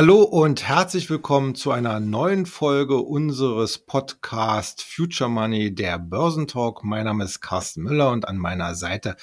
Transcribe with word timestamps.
Hallo 0.00 0.22
und 0.22 0.62
herzlich 0.62 1.10
willkommen 1.10 1.56
zu 1.56 1.72
einer 1.72 1.98
neuen 1.98 2.46
Folge 2.46 2.98
unseres 2.98 3.78
Podcast 3.78 4.80
Future 4.80 5.28
Money, 5.28 5.74
der 5.74 5.98
Börsentalk. 5.98 6.84
Mein 6.84 7.06
Name 7.06 7.24
ist 7.24 7.40
Carsten 7.40 7.82
Müller 7.82 8.12
und 8.12 8.28
an 8.28 8.38
meiner 8.38 8.76
Seite 8.76 9.16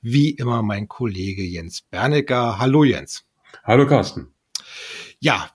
wie 0.00 0.30
immer 0.30 0.62
mein 0.62 0.88
Kollege 0.88 1.42
Jens 1.42 1.82
Bernecker. 1.82 2.58
Hallo 2.58 2.82
Jens. 2.82 3.26
Hallo 3.62 3.86
Carsten. 3.86 4.32
Ja, 5.20 5.50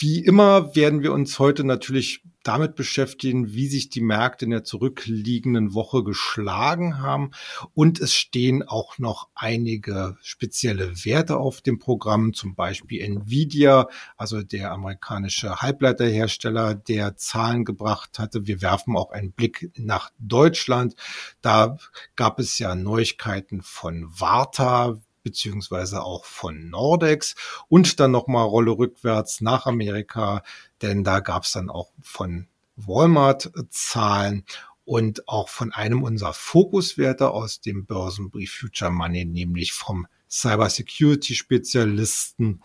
wie 0.00 0.22
immer 0.22 0.76
werden 0.76 1.02
wir 1.02 1.14
uns 1.14 1.38
heute 1.38 1.64
natürlich 1.64 2.22
damit 2.42 2.74
beschäftigen, 2.74 3.52
wie 3.52 3.66
sich 3.68 3.90
die 3.90 4.00
Märkte 4.00 4.46
in 4.46 4.50
der 4.50 4.64
zurückliegenden 4.64 5.74
Woche 5.74 6.02
geschlagen 6.02 6.98
haben. 6.98 7.32
Und 7.74 8.00
es 8.00 8.14
stehen 8.14 8.62
auch 8.66 8.98
noch 8.98 9.28
einige 9.34 10.16
spezielle 10.22 11.04
Werte 11.04 11.36
auf 11.36 11.60
dem 11.60 11.78
Programm, 11.78 12.32
zum 12.32 12.54
Beispiel 12.54 13.02
Nvidia, 13.02 13.88
also 14.16 14.42
der 14.42 14.72
amerikanische 14.72 15.56
Halbleiterhersteller, 15.56 16.74
der 16.74 17.16
Zahlen 17.16 17.64
gebracht 17.64 18.18
hatte. 18.18 18.46
Wir 18.46 18.62
werfen 18.62 18.96
auch 18.96 19.10
einen 19.10 19.32
Blick 19.32 19.70
nach 19.76 20.10
Deutschland. 20.18 20.94
Da 21.42 21.76
gab 22.16 22.38
es 22.38 22.58
ja 22.58 22.74
Neuigkeiten 22.74 23.62
von 23.62 24.08
Warta, 24.18 25.00
beziehungsweise 25.22 26.02
auch 26.02 26.24
von 26.24 26.70
Nordex 26.70 27.34
und 27.68 28.00
dann 28.00 28.10
nochmal 28.10 28.46
Rolle 28.46 28.72
rückwärts 28.72 29.40
nach 29.40 29.66
Amerika, 29.66 30.42
denn 30.82 31.04
da 31.04 31.20
gab 31.20 31.44
es 31.44 31.52
dann 31.52 31.70
auch 31.70 31.92
von 32.00 32.46
Walmart 32.76 33.50
Zahlen 33.70 34.44
und 34.84 35.28
auch 35.28 35.48
von 35.48 35.72
einem 35.72 36.02
unserer 36.02 36.32
Fokuswerte 36.32 37.30
aus 37.30 37.60
dem 37.60 37.86
Börsenbrief 37.86 38.52
Future 38.52 38.90
Money, 38.90 39.24
nämlich 39.24 39.72
vom 39.72 40.06
Cybersecurity 40.28 41.34
Spezialisten 41.34 42.60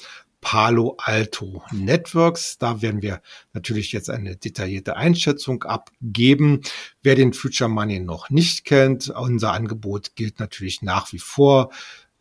Palo 0.46 0.96
Alto 1.00 1.64
Networks. 1.72 2.60
Da 2.60 2.84
werden 2.84 3.02
wir 3.02 3.22
natürlich 3.54 3.92
jetzt 3.92 4.12
eine 4.12 4.36
detaillierte 4.36 4.96
Einschätzung 4.96 5.64
abgeben. 5.64 6.62
Wer 7.02 7.16
den 7.16 7.34
Future 7.34 7.68
Money 7.70 8.00
noch 8.00 8.30
nicht 8.30 8.64
kennt, 8.64 9.10
unser 9.10 9.54
Angebot 9.54 10.16
gilt 10.16 10.40
natürlich 10.40 10.84
nach 10.84 11.12
wie 11.14 11.20
vor 11.20 11.72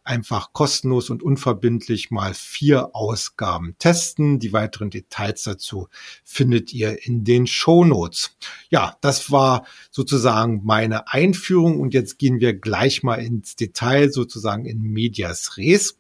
einfach 0.05 0.53
kostenlos 0.53 1.11
und 1.11 1.23
unverbindlich 1.23 2.11
mal 2.11 2.35
vier 2.35 2.95
Ausgaben 2.95 3.75
testen. 3.79 4.39
Die 4.39 4.53
weiteren 4.53 4.91
Details 4.91 5.43
dazu 5.43 5.89
findet 6.23 6.73
ihr 6.73 7.07
in 7.07 7.25
den 7.25 7.47
Show 7.47 7.85
Notes. 7.85 8.37
Ja, 8.69 8.97
das 9.01 9.31
war 9.31 9.67
sozusagen 9.91 10.61
meine 10.65 11.09
Einführung 11.09 11.81
und 11.81 11.95
jetzt 11.95 12.19
gehen 12.19 12.41
wir 12.41 12.55
gleich 12.55 13.03
mal 13.03 13.17
ins 13.17 13.57
Detail 13.57 14.13
sozusagen 14.13 14.67
in 14.67 14.83
Medias 14.83 15.57
Res. 15.57 15.99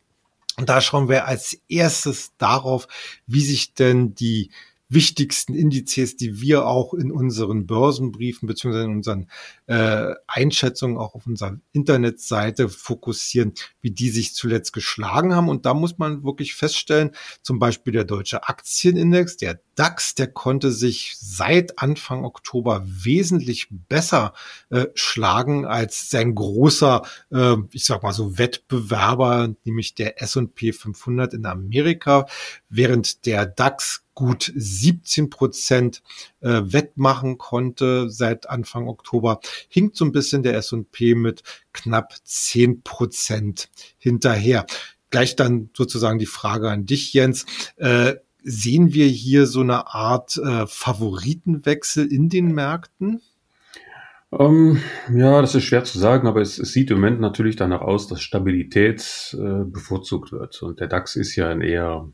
Und 0.57 0.69
da 0.69 0.81
schauen 0.81 1.09
wir 1.09 1.27
als 1.27 1.59
erstes 1.69 2.33
darauf, 2.39 2.87
wie 3.27 3.41
sich 3.41 3.75
denn 3.75 4.15
die 4.15 4.51
wichtigsten 4.89 5.55
Indizes, 5.55 6.17
die 6.17 6.41
wir 6.41 6.67
auch 6.67 6.95
in 6.95 7.11
unseren 7.11 7.67
Börsenbriefen 7.67 8.47
beziehungsweise 8.47 8.85
in 8.85 8.97
unseren 8.97 9.29
äh, 9.67 10.15
Einschätzungen 10.27 10.99
auch 10.99 11.15
auf 11.15 11.27
unserer 11.27 11.59
Internetseite 11.73 12.69
fokussieren, 12.69 13.55
wie 13.81 13.91
die 13.91 14.11
sich 14.11 14.35
zuletzt 14.35 14.73
geschlagen 14.73 15.35
haben. 15.35 15.49
Und 15.49 15.67
da 15.67 15.75
muss 15.75 15.99
man 15.99 16.25
wirklich 16.25 16.55
feststellen, 16.55 17.13
zum 17.43 17.59
Beispiel 17.59 17.93
der 17.93 18.05
deutsche 18.05 18.49
Aktienindex, 18.49 19.37
der 19.37 19.61
DAX, 19.75 20.15
der 20.15 20.29
konnte 20.29 20.71
sich 20.71 21.17
seit 21.19 21.79
Anfang 21.79 22.25
Oktober 22.25 22.83
wesentlich 22.85 23.69
besser 23.71 24.35
äh, 24.71 24.87
schlagen 24.95 25.67
als 25.67 26.11
sein 26.11 26.35
großer, 26.35 27.03
äh, 27.33 27.57
ich 27.73 27.85
sag 27.85 28.03
mal 28.03 28.13
so 28.13 28.39
Wettbewerber, 28.39 29.55
nämlich 29.65 29.95
der 29.95 30.23
S&P 30.23 30.73
500 30.73 31.35
in 31.35 31.47
Amerika, 31.47 32.27
während 32.69 33.27
der 33.27 33.47
DAX 33.47 34.05
gut 34.15 34.53
17 34.55 35.29
Prozent 35.29 36.03
äh, 36.41 36.63
wettmachen 36.65 37.37
konnte 37.37 38.09
seit 38.11 38.49
Anfang 38.49 38.89
Oktober, 38.89 39.41
hinkt 39.69 39.97
so 39.97 40.05
ein 40.05 40.13
bisschen 40.13 40.43
der 40.43 40.55
S&P 40.55 41.15
mit 41.15 41.43
knapp 41.73 42.15
10 42.25 42.83
Prozent 42.83 43.69
hinterher. 43.99 44.67
Gleich 45.11 45.37
dann 45.37 45.71
sozusagen 45.77 46.19
die 46.19 46.27
Frage 46.27 46.71
an 46.71 46.87
dich, 46.87 47.13
Jens. 47.13 47.47
Äh, 47.77 48.15
sehen 48.43 48.93
wir 48.93 49.07
hier 49.07 49.47
so 49.47 49.61
eine 49.61 49.95
Art 49.95 50.37
äh, 50.37 50.67
Favoritenwechsel 50.67 52.07
in 52.07 52.29
den 52.29 52.53
Märkten? 52.53 53.23
Um, 54.31 54.81
ähm, 55.09 55.19
ja, 55.19 55.41
das 55.41 55.55
ist 55.55 55.65
schwer 55.65 55.85
zu 55.85 55.99
sagen, 55.99 56.27
aber 56.27 56.41
es, 56.41 56.59
es, 56.59 56.73
sieht 56.73 56.91
im 56.91 56.99
Moment 56.99 57.21
natürlich 57.21 57.57
danach 57.57 57.83
aus, 57.83 58.09
dass 58.09 58.21
Stabilität 58.21 59.37
äh, 59.39 59.65
bevorzugt 59.65 60.33
wird. 60.33 60.61
Und 60.63 60.81
der 60.81 60.89
DAX 60.89 61.15
ist 61.15 61.37
ja 61.37 61.49
ein 61.49 61.61
eher 61.61 62.09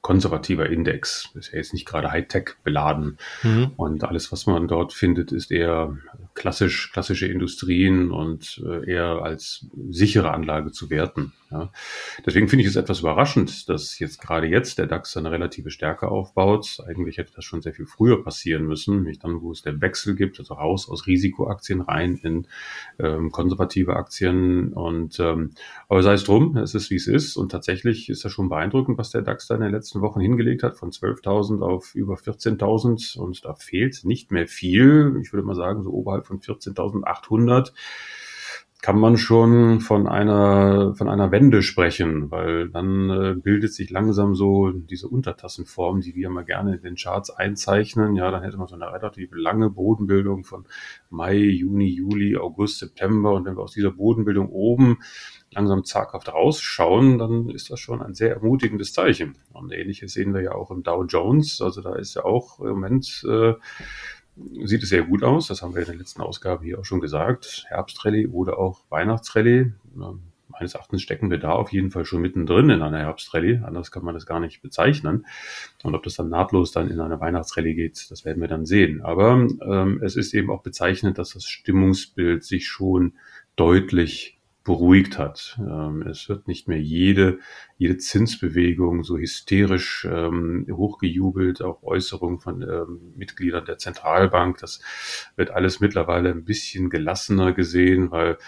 konservativer 0.00 0.70
Index. 0.70 1.30
Ist 1.34 1.52
ja 1.52 1.58
jetzt 1.58 1.74
nicht 1.74 1.84
gerade 1.84 2.10
Hightech 2.10 2.54
beladen. 2.64 3.18
Mhm. 3.42 3.72
Und 3.76 4.04
alles, 4.04 4.32
was 4.32 4.46
man 4.46 4.68
dort 4.68 4.92
findet, 4.92 5.32
ist 5.32 5.50
eher 5.50 5.96
klassisch, 6.36 6.92
klassische 6.92 7.26
Industrien 7.26 8.12
und 8.12 8.62
äh, 8.64 8.88
eher 8.88 9.22
als 9.22 9.66
sichere 9.90 10.30
Anlage 10.30 10.70
zu 10.70 10.90
werten. 10.90 11.32
Ja. 11.50 11.70
Deswegen 12.24 12.48
finde 12.48 12.64
ich 12.64 12.68
es 12.68 12.76
etwas 12.76 13.00
überraschend, 13.00 13.68
dass 13.68 13.98
jetzt 14.00 14.20
gerade 14.20 14.46
jetzt 14.48 14.78
der 14.78 14.86
DAX 14.86 15.16
eine 15.16 15.30
relative 15.30 15.70
Stärke 15.70 16.08
aufbaut. 16.08 16.78
Eigentlich 16.86 17.18
hätte 17.18 17.32
das 17.34 17.44
schon 17.44 17.62
sehr 17.62 17.72
viel 17.72 17.86
früher 17.86 18.22
passieren 18.22 18.66
müssen, 18.66 18.96
nämlich 18.96 19.20
dann, 19.20 19.40
wo 19.42 19.52
es 19.52 19.62
der 19.62 19.80
Wechsel 19.80 20.16
gibt, 20.16 20.38
also 20.40 20.54
raus 20.54 20.88
aus 20.88 21.06
Risikoaktien 21.06 21.80
rein 21.80 22.18
in 22.22 22.48
ähm, 22.98 23.30
konservative 23.30 23.94
Aktien. 23.94 24.72
Und 24.72 25.18
ähm, 25.20 25.52
aber 25.88 26.02
sei 26.02 26.14
es 26.14 26.24
drum, 26.24 26.56
es 26.56 26.74
ist 26.74 26.90
wie 26.90 26.96
es 26.96 27.06
ist. 27.06 27.36
Und 27.36 27.50
tatsächlich 27.50 28.08
ist 28.08 28.24
das 28.24 28.32
schon 28.32 28.48
beeindruckend, 28.48 28.98
was 28.98 29.10
der 29.10 29.22
DAX 29.22 29.46
da 29.46 29.54
in 29.54 29.62
den 29.62 29.72
letzten 29.72 30.00
Wochen 30.00 30.20
hingelegt 30.20 30.64
hat, 30.64 30.76
von 30.76 30.90
12.000 30.90 31.62
auf 31.62 31.94
über 31.94 32.16
14.000. 32.16 33.18
Und 33.18 33.44
da 33.44 33.54
fehlt 33.54 34.04
nicht 34.04 34.32
mehr 34.32 34.48
viel. 34.48 35.18
Ich 35.22 35.32
würde 35.32 35.46
mal 35.46 35.54
sagen, 35.54 35.82
so 35.82 35.90
oberhalb 35.90 36.25
von 36.26 36.40
14.800 36.40 37.72
kann 38.82 39.00
man 39.00 39.16
schon 39.16 39.80
von 39.80 40.06
einer, 40.06 40.94
von 40.94 41.08
einer 41.08 41.32
Wende 41.32 41.62
sprechen, 41.62 42.30
weil 42.30 42.68
dann 42.68 43.10
äh, 43.10 43.34
bildet 43.34 43.72
sich 43.72 43.90
langsam 43.90 44.34
so 44.34 44.70
diese 44.70 45.08
Untertassenform, 45.08 46.02
die 46.02 46.14
wir 46.14 46.28
immer 46.28 46.44
gerne 46.44 46.76
in 46.76 46.82
den 46.82 46.94
Charts 46.94 47.30
einzeichnen. 47.30 48.14
Ja, 48.14 48.30
dann 48.30 48.42
hätte 48.42 48.58
man 48.58 48.68
so 48.68 48.74
eine 48.74 48.92
relativ 48.92 49.30
lange 49.34 49.70
Bodenbildung 49.70 50.44
von 50.44 50.66
Mai, 51.10 51.36
Juni, 51.36 51.88
Juli, 51.88 52.36
August, 52.36 52.78
September. 52.78 53.32
Und 53.32 53.46
wenn 53.46 53.56
wir 53.56 53.62
aus 53.62 53.72
dieser 53.72 53.90
Bodenbildung 53.90 54.50
oben 54.50 54.98
langsam 55.50 55.84
zaghaft 55.84 56.28
rausschauen, 56.28 57.18
dann 57.18 57.48
ist 57.48 57.70
das 57.70 57.80
schon 57.80 58.02
ein 58.02 58.14
sehr 58.14 58.34
ermutigendes 58.34 58.92
Zeichen. 58.92 59.36
Und 59.52 59.72
ähnliches 59.72 60.12
sehen 60.12 60.34
wir 60.34 60.42
ja 60.42 60.52
auch 60.52 60.70
im 60.70 60.82
Dow 60.82 61.02
Jones. 61.04 61.60
Also 61.62 61.80
da 61.80 61.96
ist 61.96 62.14
ja 62.14 62.24
auch 62.24 62.60
im 62.60 62.68
Moment 62.68 63.24
äh, 63.28 63.54
sieht 64.64 64.82
es 64.82 64.88
sehr 64.88 65.02
gut 65.02 65.22
aus. 65.22 65.48
Das 65.48 65.62
haben 65.62 65.74
wir 65.74 65.82
in 65.82 65.88
der 65.88 65.96
letzten 65.96 66.22
Ausgabe 66.22 66.64
hier 66.64 66.78
auch 66.78 66.84
schon 66.84 67.00
gesagt. 67.00 67.64
Herbstrallye 67.68 68.28
oder 68.28 68.58
auch 68.58 68.80
Weihnachtsrallye. 68.90 69.72
Meines 70.48 70.74
Erachtens 70.74 71.02
stecken 71.02 71.30
wir 71.30 71.38
da 71.38 71.52
auf 71.52 71.72
jeden 71.72 71.90
Fall 71.90 72.04
schon 72.04 72.22
mittendrin 72.22 72.70
in 72.70 72.82
einer 72.82 72.98
Herbstrallye. 72.98 73.62
Anders 73.64 73.90
kann 73.90 74.04
man 74.04 74.14
das 74.14 74.26
gar 74.26 74.40
nicht 74.40 74.62
bezeichnen. 74.62 75.26
Und 75.82 75.94
ob 75.94 76.02
das 76.02 76.14
dann 76.14 76.28
nahtlos 76.28 76.72
dann 76.72 76.90
in 76.90 77.00
eine 77.00 77.20
Weihnachtsrallye 77.20 77.74
geht, 77.74 78.10
das 78.10 78.24
werden 78.24 78.40
wir 78.40 78.48
dann 78.48 78.66
sehen. 78.66 79.02
Aber 79.02 79.46
ähm, 79.62 80.00
es 80.02 80.16
ist 80.16 80.34
eben 80.34 80.50
auch 80.50 80.62
bezeichnend, 80.62 81.18
dass 81.18 81.30
das 81.30 81.44
Stimmungsbild 81.44 82.44
sich 82.44 82.66
schon 82.66 83.14
deutlich 83.56 84.35
beruhigt 84.66 85.16
hat. 85.16 85.56
Ähm, 85.60 86.02
es 86.02 86.28
wird 86.28 86.48
nicht 86.48 86.66
mehr 86.66 86.80
jede, 86.80 87.38
jede 87.78 87.98
Zinsbewegung 87.98 89.04
so 89.04 89.16
hysterisch 89.16 90.06
ähm, 90.10 90.66
hochgejubelt, 90.68 91.62
auch 91.62 91.84
Äußerungen 91.84 92.40
von 92.40 92.62
ähm, 92.62 93.12
Mitgliedern 93.14 93.64
der 93.64 93.78
Zentralbank. 93.78 94.58
Das 94.58 94.80
wird 95.36 95.52
alles 95.52 95.78
mittlerweile 95.78 96.30
ein 96.30 96.44
bisschen 96.44 96.90
gelassener 96.90 97.52
gesehen, 97.52 98.10
weil 98.10 98.38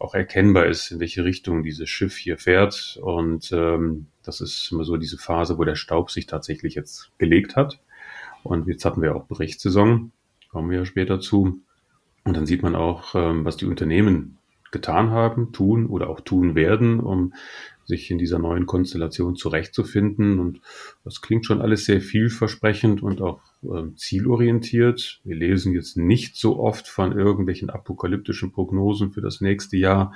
auch 0.00 0.14
erkennbar 0.14 0.66
ist, 0.66 0.90
in 0.90 0.98
welche 0.98 1.24
Richtung 1.24 1.62
dieses 1.62 1.88
Schiff 1.88 2.16
hier 2.16 2.38
fährt. 2.38 2.98
Und 3.00 3.52
ähm, 3.52 4.08
das 4.24 4.40
ist 4.40 4.68
immer 4.72 4.82
so 4.82 4.96
diese 4.96 5.16
Phase, 5.16 5.58
wo 5.58 5.64
der 5.64 5.76
Staub 5.76 6.10
sich 6.10 6.26
tatsächlich 6.26 6.74
jetzt 6.74 7.12
gelegt 7.18 7.54
hat. 7.54 7.78
Und 8.42 8.66
jetzt 8.66 8.84
hatten 8.84 9.00
wir 9.00 9.14
auch 9.14 9.26
Berichtssaison, 9.26 10.10
kommen 10.50 10.70
wir 10.70 10.78
ja 10.78 10.84
später 10.84 11.20
zu. 11.20 11.60
Und 12.24 12.36
dann 12.36 12.46
sieht 12.46 12.64
man 12.64 12.74
auch, 12.74 13.14
ähm, 13.14 13.44
was 13.44 13.56
die 13.56 13.66
Unternehmen 13.66 14.38
getan 14.72 15.10
haben, 15.10 15.52
tun 15.52 15.86
oder 15.86 16.08
auch 16.08 16.20
tun 16.20 16.54
werden, 16.54 17.00
um 17.00 17.32
sich 17.84 18.10
in 18.10 18.18
dieser 18.18 18.38
neuen 18.38 18.66
Konstellation 18.66 19.36
zurechtzufinden. 19.36 20.38
Und 20.38 20.60
das 21.04 21.20
klingt 21.20 21.46
schon 21.46 21.60
alles 21.60 21.84
sehr 21.84 22.00
vielversprechend 22.00 23.02
und 23.02 23.20
auch 23.20 23.40
äh, 23.62 23.94
zielorientiert. 23.96 25.20
Wir 25.24 25.36
lesen 25.36 25.74
jetzt 25.74 25.96
nicht 25.96 26.36
so 26.36 26.58
oft 26.58 26.88
von 26.88 27.12
irgendwelchen 27.12 27.70
apokalyptischen 27.70 28.52
Prognosen 28.52 29.12
für 29.12 29.20
das 29.20 29.40
nächste 29.40 29.76
Jahr. 29.76 30.12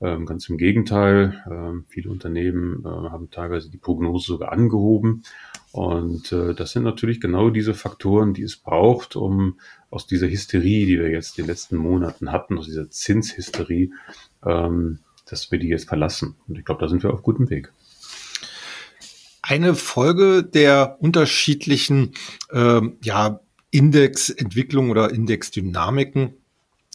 Ähm, 0.00 0.26
ganz 0.26 0.48
im 0.48 0.58
Gegenteil, 0.58 1.42
ähm, 1.50 1.84
viele 1.88 2.10
Unternehmen 2.10 2.84
äh, 2.84 2.88
haben 2.88 3.30
teilweise 3.30 3.68
die 3.68 3.78
Prognose 3.78 4.26
sogar 4.26 4.52
angehoben. 4.52 5.24
Und 5.72 6.30
äh, 6.30 6.54
das 6.54 6.70
sind 6.70 6.84
natürlich 6.84 7.20
genau 7.20 7.50
diese 7.50 7.74
Faktoren, 7.74 8.32
die 8.32 8.42
es 8.42 8.56
braucht, 8.56 9.16
um 9.16 9.58
aus 9.90 10.06
dieser 10.06 10.28
Hysterie, 10.28 10.86
die 10.86 10.98
wir 11.00 11.10
jetzt 11.10 11.36
in 11.36 11.44
den 11.44 11.50
letzten 11.50 11.76
Monaten 11.76 12.30
hatten, 12.30 12.58
aus 12.58 12.66
dieser 12.66 12.90
Zinshysterie, 12.90 13.90
ähm, 14.46 15.00
dass 15.26 15.50
wir 15.50 15.58
die 15.58 15.68
jetzt 15.68 15.88
verlassen. 15.88 16.36
Und 16.46 16.58
ich 16.58 16.64
glaube, 16.64 16.80
da 16.80 16.88
sind 16.88 17.02
wir 17.02 17.12
auf 17.12 17.22
gutem 17.22 17.50
Weg. 17.50 17.72
eine 19.42 19.74
Folge 19.74 20.44
der 20.44 20.98
unterschiedlichen 21.00 22.12
äh, 22.50 22.82
ja, 23.02 23.40
Indexentwicklung 23.70 24.90
oder 24.90 25.10
Indexdynamiken 25.10 26.34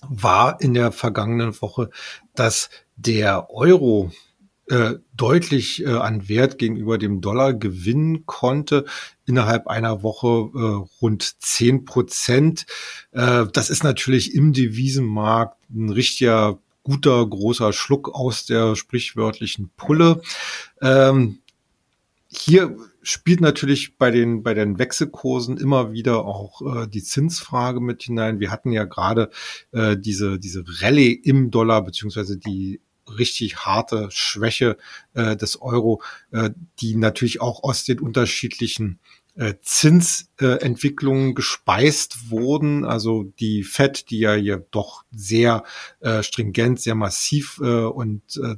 war 0.07 0.61
in 0.61 0.73
der 0.73 0.91
vergangenen 0.91 1.59
Woche, 1.61 1.89
dass 2.35 2.69
der 2.95 3.49
Euro 3.49 4.11
äh, 4.69 4.95
deutlich 5.15 5.83
äh, 5.83 5.89
an 5.89 6.29
Wert 6.29 6.57
gegenüber 6.57 6.97
dem 6.97 7.21
Dollar 7.21 7.53
gewinnen 7.53 8.25
konnte. 8.25 8.85
Innerhalb 9.25 9.67
einer 9.67 10.03
Woche 10.03 10.27
äh, 10.27 10.87
rund 11.01 11.41
zehn 11.41 11.85
Prozent. 11.85 12.65
Äh, 13.11 13.45
das 13.51 13.69
ist 13.69 13.83
natürlich 13.83 14.33
im 14.33 14.53
Devisenmarkt 14.53 15.57
ein 15.69 15.89
richtiger 15.89 16.59
guter 16.83 17.25
großer 17.25 17.73
Schluck 17.73 18.13
aus 18.13 18.45
der 18.45 18.75
sprichwörtlichen 18.75 19.69
Pulle. 19.75 20.21
Ähm, 20.81 21.39
hier 22.27 22.77
spielt 23.03 23.41
natürlich 23.41 23.97
bei 23.97 24.11
den, 24.11 24.43
bei 24.43 24.53
den 24.53 24.79
Wechselkursen 24.79 25.57
immer 25.57 25.91
wieder 25.91 26.25
auch 26.25 26.61
äh, 26.61 26.87
die 26.87 27.03
Zinsfrage 27.03 27.79
mit 27.79 28.03
hinein. 28.03 28.39
Wir 28.39 28.51
hatten 28.51 28.71
ja 28.71 28.85
gerade 28.85 29.29
äh, 29.71 29.97
diese, 29.97 30.39
diese 30.39 30.63
Rallye 30.65 31.13
im 31.13 31.51
Dollar, 31.51 31.83
beziehungsweise 31.83 32.37
die 32.37 32.81
richtig 33.07 33.57
harte 33.57 34.07
Schwäche 34.11 34.77
äh, 35.13 35.35
des 35.35 35.61
Euro, 35.61 36.01
äh, 36.31 36.51
die 36.79 36.95
natürlich 36.95 37.41
auch 37.41 37.63
aus 37.63 37.83
den 37.83 37.99
unterschiedlichen 37.99 38.99
äh, 39.35 39.55
Zinsentwicklungen 39.61 41.31
äh, 41.31 41.33
gespeist 41.33 42.29
wurden. 42.29 42.85
Also 42.85 43.23
die 43.39 43.63
FED, 43.63 44.09
die 44.09 44.19
ja 44.19 44.33
hier 44.33 44.65
doch 44.71 45.03
sehr 45.11 45.63
äh, 45.99 46.23
stringent, 46.23 46.79
sehr 46.79 46.95
massiv 46.95 47.59
äh, 47.61 47.83
und 47.83 48.21
äh, 48.37 48.55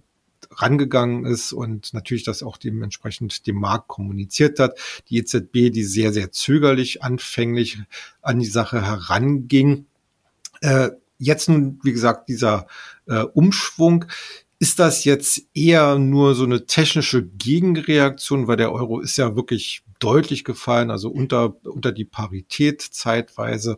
rangegangen 0.61 1.25
ist 1.25 1.53
und 1.53 1.93
natürlich 1.93 2.23
das 2.23 2.43
auch 2.43 2.57
dementsprechend 2.57 3.47
dem 3.47 3.57
Markt 3.57 3.87
kommuniziert 3.87 4.59
hat. 4.59 4.77
Die 5.09 5.17
EZB, 5.17 5.71
die 5.71 5.83
sehr, 5.83 6.13
sehr 6.13 6.31
zögerlich 6.31 7.03
anfänglich 7.03 7.79
an 8.21 8.39
die 8.39 8.45
Sache 8.45 8.81
heranging. 8.81 9.85
Äh, 10.61 10.91
jetzt 11.17 11.49
nun, 11.49 11.79
wie 11.83 11.93
gesagt, 11.93 12.29
dieser 12.29 12.67
äh, 13.07 13.21
Umschwung. 13.21 14.05
Ist 14.57 14.79
das 14.79 15.03
jetzt 15.03 15.41
eher 15.53 15.99
nur 15.99 16.33
so 16.33 16.45
eine 16.45 16.65
technische 16.65 17.25
Gegenreaktion, 17.25 18.47
weil 18.47 18.55
der 18.55 18.71
Euro 18.71 19.01
ist 19.01 19.17
ja 19.17 19.35
wirklich 19.35 19.83
deutlich 19.99 20.45
gefallen, 20.45 20.91
also 20.91 21.09
unter, 21.09 21.55
unter 21.65 21.91
die 21.91 22.05
Parität 22.05 22.81
zeitweise? 22.81 23.77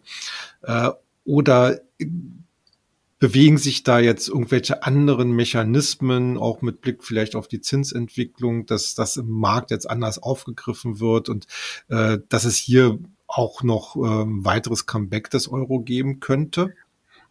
Äh, 0.62 0.92
oder 1.26 1.82
bewegen 3.20 3.58
sich 3.58 3.84
da 3.84 4.00
jetzt 4.00 4.28
irgendwelche 4.28 4.84
anderen 4.84 5.32
Mechanismen, 5.32 6.38
auch 6.38 6.62
mit 6.62 6.82
Blick 6.82 7.04
vielleicht 7.04 7.36
auf 7.36 7.48
die 7.48 7.62
Zinsentwicklung, 7.62 8.66
dass 8.66 8.94
das 8.94 9.18
im 9.18 9.30
Markt 9.30 9.72
jetzt 9.72 9.90
anders 9.90 10.22
aufgegriffen 10.22 11.00
wird 11.00 11.30
und 11.30 11.48
äh, 11.90 12.20
dass 12.30 12.46
es 12.46 12.58
hier 12.58 13.00
auch 13.28 13.64
noch 13.64 13.96
äh, 13.96 14.00
weiteres 14.00 14.86
Comeback 14.86 15.30
des 15.30 15.48
Euro 15.48 15.82
geben 15.82 16.20
könnte? 16.20 16.74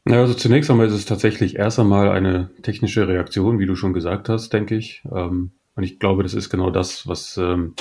Ja, 0.09 0.21
also 0.21 0.35
zunächst 0.35 0.71
einmal 0.71 0.87
ist 0.87 0.93
es 0.93 1.05
tatsächlich 1.05 1.57
erst 1.57 1.79
einmal 1.81 2.11
eine 2.11 2.51
technische 2.63 3.09
Reaktion, 3.09 3.59
wie 3.59 3.67
du 3.67 3.75
schon 3.75 3.93
gesagt 3.93 4.29
hast, 4.29 4.53
denke 4.53 4.77
ich. 4.77 5.03
Ähm, 5.13 5.51
und 5.75 5.83
ich 5.83 5.99
glaube, 5.99 6.23
das 6.23 6.35
ist 6.35 6.49
genau 6.49 6.71
das, 6.71 7.07
was 7.07 7.37
ähm, 7.37 7.75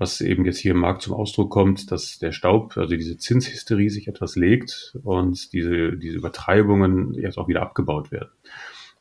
was 0.00 0.22
eben 0.22 0.46
jetzt 0.46 0.58
hier 0.58 0.72
im 0.72 0.78
Markt 0.78 1.02
zum 1.02 1.12
Ausdruck 1.12 1.50
kommt, 1.50 1.92
dass 1.92 2.18
der 2.18 2.32
Staub, 2.32 2.74
also 2.78 2.96
diese 2.96 3.18
Zinshysterie 3.18 3.90
sich 3.90 4.08
etwas 4.08 4.34
legt 4.34 4.96
und 5.04 5.52
diese, 5.52 5.98
diese 5.98 6.16
Übertreibungen 6.16 7.12
jetzt 7.12 7.36
auch 7.36 7.48
wieder 7.48 7.60
abgebaut 7.60 8.10
werden. 8.10 8.30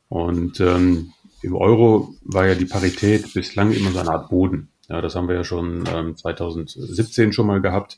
Und 0.09 0.59
ähm, 0.59 1.13
im 1.41 1.55
Euro 1.55 2.13
war 2.23 2.47
ja 2.47 2.55
die 2.55 2.65
Parität 2.65 3.33
bislang 3.33 3.71
immer 3.71 3.91
so 3.91 3.99
eine 3.99 4.11
Art 4.11 4.29
Boden. 4.29 4.71
Ja, 4.89 4.99
das 4.99 5.15
haben 5.15 5.29
wir 5.29 5.35
ja 5.35 5.45
schon 5.45 5.85
ähm, 5.89 6.17
2017 6.17 7.31
schon 7.31 7.47
mal 7.47 7.61
gehabt. 7.61 7.97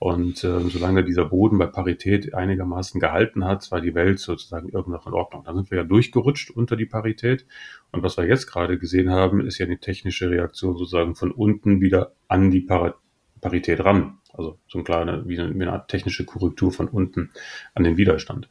Und 0.00 0.42
äh, 0.42 0.58
solange 0.68 1.04
dieser 1.04 1.26
Boden 1.26 1.58
bei 1.58 1.66
Parität 1.66 2.34
einigermaßen 2.34 3.00
gehalten 3.00 3.44
hat, 3.44 3.70
war 3.70 3.80
die 3.80 3.94
Welt 3.94 4.18
sozusagen 4.18 4.68
irgendwo 4.68 5.08
in 5.08 5.14
Ordnung. 5.14 5.44
Dann 5.44 5.54
sind 5.54 5.70
wir 5.70 5.78
ja 5.78 5.84
durchgerutscht 5.84 6.50
unter 6.50 6.74
die 6.74 6.86
Parität. 6.86 7.46
Und 7.92 8.02
was 8.02 8.16
wir 8.16 8.26
jetzt 8.26 8.46
gerade 8.46 8.78
gesehen 8.78 9.10
haben, 9.10 9.46
ist 9.46 9.58
ja 9.58 9.66
eine 9.66 9.78
technische 9.78 10.30
Reaktion 10.30 10.76
sozusagen 10.76 11.14
von 11.14 11.30
unten 11.30 11.80
wieder 11.80 12.12
an 12.28 12.50
die 12.50 12.60
Par 12.60 12.96
Parität 13.40 13.84
ran. 13.84 14.18
Also 14.32 14.58
so 14.66 14.78
ein 14.78 14.84
kleiner, 14.84 15.28
wie 15.28 15.38
eine, 15.38 15.50
wie 15.54 15.62
eine 15.62 15.72
Art 15.72 15.88
technische 15.88 16.24
Korrektur 16.24 16.72
von 16.72 16.88
unten 16.88 17.30
an 17.74 17.84
den 17.84 17.96
Widerstand. 17.96 18.48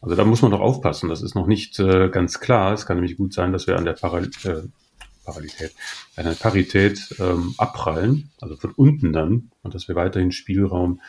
Also 0.00 0.14
da 0.14 0.24
muss 0.24 0.42
man 0.42 0.52
doch 0.52 0.60
aufpassen. 0.60 1.08
Das 1.08 1.22
ist 1.22 1.34
noch 1.34 1.46
nicht 1.46 1.80
äh, 1.80 2.08
ganz 2.10 2.38
klar. 2.38 2.72
Es 2.72 2.86
kann 2.86 2.98
nämlich 2.98 3.16
gut 3.16 3.32
sein, 3.32 3.52
dass 3.52 3.66
wir 3.66 3.76
an 3.76 3.84
der 3.84 3.94
Paral 3.94 4.30
äh, 4.44 4.62
Paralität, 5.24 5.74
einer 6.14 6.34
Parität 6.34 7.14
ähm, 7.18 7.54
abprallen, 7.58 8.30
also 8.40 8.56
von 8.56 8.70
unten 8.70 9.12
dann, 9.12 9.50
und 9.62 9.74
dass 9.74 9.88
wir 9.88 9.96
weiterhin 9.96 10.30
Spielraum 10.30 11.00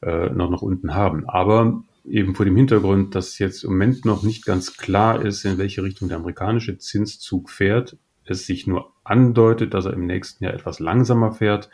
äh, 0.00 0.30
noch 0.30 0.50
nach 0.50 0.62
unten 0.62 0.94
haben. 0.94 1.28
Aber 1.28 1.82
eben 2.08 2.34
vor 2.34 2.44
dem 2.44 2.56
Hintergrund, 2.56 3.14
dass 3.14 3.38
jetzt 3.38 3.64
im 3.64 3.70
Moment 3.70 4.04
noch 4.04 4.22
nicht 4.22 4.44
ganz 4.44 4.76
klar 4.76 5.24
ist, 5.24 5.44
in 5.44 5.58
welche 5.58 5.82
Richtung 5.82 6.08
der 6.08 6.18
amerikanische 6.18 6.78
Zinszug 6.78 7.50
fährt, 7.50 7.96
es 8.24 8.46
sich 8.46 8.66
nur 8.66 8.92
andeutet, 9.04 9.74
dass 9.74 9.84
er 9.84 9.92
im 9.92 10.06
nächsten 10.06 10.44
Jahr 10.44 10.54
etwas 10.54 10.80
langsamer 10.80 11.32
fährt, 11.32 11.70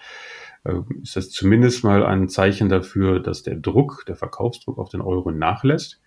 äh, 0.65 0.75
ist 1.03 1.17
das 1.17 1.31
zumindest 1.31 1.85
mal 1.85 2.05
ein 2.05 2.29
Zeichen 2.29 2.69
dafür, 2.69 3.21
dass 3.21 3.43
der 3.43 3.57
Druck, 3.57 4.05
der 4.07 4.17
Verkaufsdruck 4.17 4.79
auf 4.79 4.89
den 4.89 5.01
Euro 5.01 5.31
nachlässt. 5.31 6.01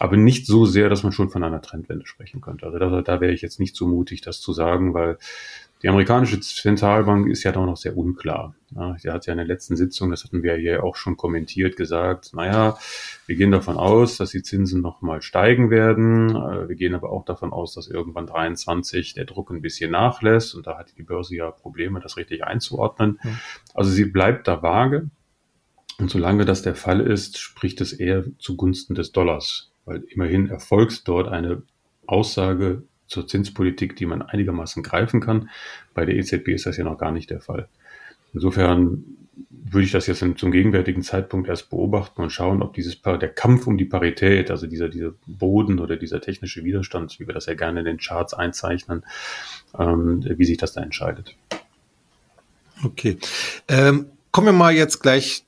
Aber 0.00 0.16
nicht 0.16 0.46
so 0.46 0.64
sehr, 0.64 0.88
dass 0.88 1.02
man 1.02 1.12
schon 1.12 1.30
von 1.30 1.42
einer 1.42 1.62
Trendwende 1.62 2.06
sprechen 2.06 2.40
könnte. 2.40 2.66
Also 2.66 2.78
da, 2.78 3.02
da 3.02 3.20
wäre 3.20 3.32
ich 3.32 3.42
jetzt 3.42 3.58
nicht 3.58 3.74
so 3.74 3.88
mutig, 3.88 4.20
das 4.20 4.40
zu 4.40 4.52
sagen, 4.52 4.94
weil 4.94 5.18
die 5.82 5.88
amerikanische 5.88 6.40
Zentralbank 6.40 7.28
ist 7.28 7.44
ja 7.44 7.52
doch 7.52 7.64
noch 7.64 7.76
sehr 7.76 7.96
unklar. 7.96 8.54
Ja, 8.74 8.96
sie 8.98 9.10
hat 9.10 9.26
ja 9.26 9.32
in 9.32 9.38
der 9.38 9.46
letzten 9.46 9.76
Sitzung, 9.76 10.10
das 10.10 10.24
hatten 10.24 10.42
wir 10.42 10.54
hier 10.56 10.84
auch 10.84 10.96
schon 10.96 11.16
kommentiert, 11.16 11.76
gesagt, 11.76 12.34
naja, 12.34 12.76
wir 13.26 13.36
gehen 13.36 13.50
davon 13.50 13.76
aus, 13.76 14.16
dass 14.16 14.30
die 14.30 14.42
Zinsen 14.42 14.80
nochmal 14.80 15.22
steigen 15.22 15.70
werden. 15.70 16.30
Äh, 16.30 16.68
wir 16.68 16.76
gehen 16.76 16.94
aber 16.94 17.10
auch 17.10 17.24
davon 17.24 17.52
aus, 17.52 17.74
dass 17.74 17.88
irgendwann 17.88 18.26
23 18.26 19.14
der 19.14 19.24
Druck 19.24 19.50
ein 19.50 19.62
bisschen 19.62 19.90
nachlässt. 19.90 20.54
Und 20.54 20.66
da 20.66 20.78
hat 20.78 20.92
die 20.98 21.02
Börse 21.02 21.36
ja 21.36 21.50
Probleme, 21.50 22.00
das 22.00 22.16
richtig 22.16 22.44
einzuordnen. 22.44 23.20
Also 23.74 23.90
sie 23.90 24.04
bleibt 24.04 24.48
da 24.48 24.62
vage. 24.62 25.08
Und 25.98 26.10
solange 26.10 26.44
das 26.44 26.62
der 26.62 26.74
Fall 26.74 27.00
ist, 27.00 27.38
spricht 27.38 27.80
es 27.80 27.92
eher 27.92 28.24
zugunsten 28.38 28.94
des 28.94 29.12
Dollars 29.12 29.68
weil 29.88 30.04
immerhin 30.10 30.50
erfolgt 30.50 31.08
dort 31.08 31.28
eine 31.28 31.62
Aussage 32.06 32.82
zur 33.08 33.26
Zinspolitik, 33.26 33.96
die 33.96 34.06
man 34.06 34.22
einigermaßen 34.22 34.82
greifen 34.82 35.20
kann. 35.20 35.50
Bei 35.94 36.04
der 36.04 36.16
EZB 36.16 36.48
ist 36.48 36.66
das 36.66 36.76
ja 36.76 36.84
noch 36.84 36.98
gar 36.98 37.10
nicht 37.10 37.30
der 37.30 37.40
Fall. 37.40 37.68
Insofern 38.32 39.04
würde 39.50 39.84
ich 39.84 39.92
das 39.92 40.06
jetzt 40.06 40.24
zum 40.36 40.52
gegenwärtigen 40.52 41.02
Zeitpunkt 41.02 41.48
erst 41.48 41.70
beobachten 41.70 42.22
und 42.22 42.30
schauen, 42.30 42.62
ob 42.62 42.74
dieses 42.74 43.00
der 43.00 43.28
Kampf 43.28 43.66
um 43.66 43.78
die 43.78 43.84
Parität, 43.84 44.50
also 44.50 44.66
dieser, 44.66 44.88
dieser 44.88 45.12
Boden 45.26 45.78
oder 45.78 45.96
dieser 45.96 46.20
technische 46.20 46.64
Widerstand, 46.64 47.18
wie 47.18 47.26
wir 47.26 47.34
das 47.34 47.46
ja 47.46 47.54
gerne 47.54 47.80
in 47.80 47.86
den 47.86 47.98
Charts 47.98 48.34
einzeichnen, 48.34 49.04
ähm, 49.78 50.24
wie 50.26 50.44
sich 50.44 50.58
das 50.58 50.72
da 50.72 50.82
entscheidet. 50.82 51.36
Okay. 52.84 53.18
Ähm, 53.68 54.06
kommen 54.30 54.48
wir 54.48 54.52
mal 54.52 54.74
jetzt 54.74 55.00
gleich 55.00 55.44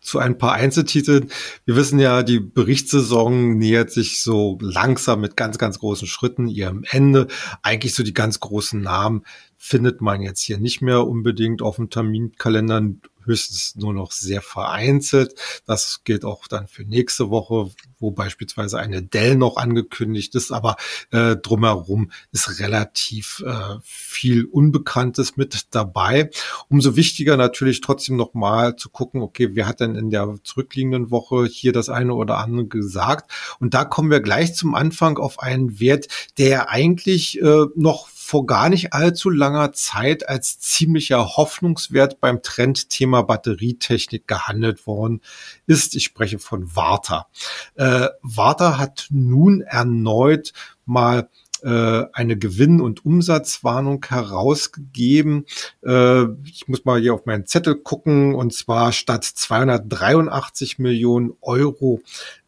zu 0.00 0.18
ein 0.18 0.38
paar 0.38 0.52
Einzeltiteln. 0.52 1.30
Wir 1.64 1.76
wissen 1.76 1.98
ja, 1.98 2.22
die 2.22 2.40
Berichtssaison 2.40 3.56
nähert 3.58 3.90
sich 3.90 4.22
so 4.22 4.58
langsam 4.60 5.20
mit 5.20 5.36
ganz, 5.36 5.58
ganz 5.58 5.78
großen 5.78 6.08
Schritten 6.08 6.48
ihrem 6.48 6.84
Ende. 6.88 7.28
Eigentlich 7.62 7.94
so 7.94 8.02
die 8.02 8.14
ganz 8.14 8.40
großen 8.40 8.80
Namen 8.80 9.24
findet 9.62 10.00
man 10.00 10.22
jetzt 10.22 10.40
hier 10.40 10.58
nicht 10.58 10.80
mehr 10.80 11.06
unbedingt 11.06 11.60
auf 11.60 11.76
dem 11.76 11.90
Terminkalender 11.90 12.80
höchstens 13.26 13.76
nur 13.76 13.92
noch 13.92 14.10
sehr 14.10 14.40
vereinzelt. 14.40 15.34
Das 15.66 16.00
gilt 16.04 16.24
auch 16.24 16.48
dann 16.48 16.66
für 16.66 16.84
nächste 16.84 17.28
Woche, 17.28 17.70
wo 17.98 18.10
beispielsweise 18.10 18.78
eine 18.78 19.02
Dell 19.02 19.36
noch 19.36 19.58
angekündigt 19.58 20.34
ist, 20.34 20.50
aber 20.50 20.76
äh, 21.10 21.36
drumherum 21.36 22.10
ist 22.32 22.58
relativ 22.58 23.44
äh, 23.46 23.76
viel 23.82 24.46
Unbekanntes 24.46 25.36
mit 25.36 25.74
dabei. 25.74 26.30
Umso 26.68 26.96
wichtiger 26.96 27.36
natürlich 27.36 27.82
trotzdem 27.82 28.16
nochmal 28.16 28.76
zu 28.76 28.88
gucken, 28.88 29.20
okay, 29.20 29.50
wer 29.52 29.66
hat 29.66 29.80
denn 29.80 29.94
in 29.94 30.08
der 30.08 30.36
zurückliegenden 30.42 31.10
Woche 31.10 31.44
hier 31.44 31.72
das 31.72 31.90
eine 31.90 32.14
oder 32.14 32.38
andere 32.38 32.66
gesagt? 32.66 33.30
Und 33.60 33.74
da 33.74 33.84
kommen 33.84 34.10
wir 34.10 34.20
gleich 34.20 34.54
zum 34.54 34.74
Anfang 34.74 35.18
auf 35.18 35.38
einen 35.38 35.78
Wert, 35.80 36.08
der 36.38 36.70
eigentlich 36.70 37.40
äh, 37.42 37.66
noch 37.76 38.08
vor 38.30 38.46
gar 38.46 38.68
nicht 38.68 38.92
allzu 38.92 39.28
langer 39.28 39.72
Zeit 39.72 40.28
als 40.28 40.60
ziemlicher 40.60 41.36
Hoffnungswert 41.36 42.20
beim 42.20 42.42
Trendthema 42.42 43.22
Batterietechnik 43.22 44.28
gehandelt 44.28 44.86
worden 44.86 45.20
ist. 45.66 45.96
Ich 45.96 46.04
spreche 46.04 46.38
von 46.38 46.76
Warta. 46.76 47.26
Äh, 47.74 48.06
Warta 48.22 48.78
hat 48.78 49.08
nun 49.10 49.62
erneut 49.62 50.52
mal 50.84 51.28
äh, 51.62 52.04
eine 52.12 52.36
Gewinn- 52.36 52.80
und 52.80 53.04
Umsatzwarnung 53.04 54.04
herausgegeben. 54.08 55.46
Äh, 55.84 56.24
ich 56.44 56.68
muss 56.68 56.84
mal 56.84 57.00
hier 57.00 57.14
auf 57.14 57.26
meinen 57.26 57.46
Zettel 57.46 57.76
gucken 57.76 58.34
und 58.34 58.52
zwar 58.52 58.92
statt 58.92 59.24
283 59.24 60.78
Millionen 60.78 61.32
Euro 61.40 62.00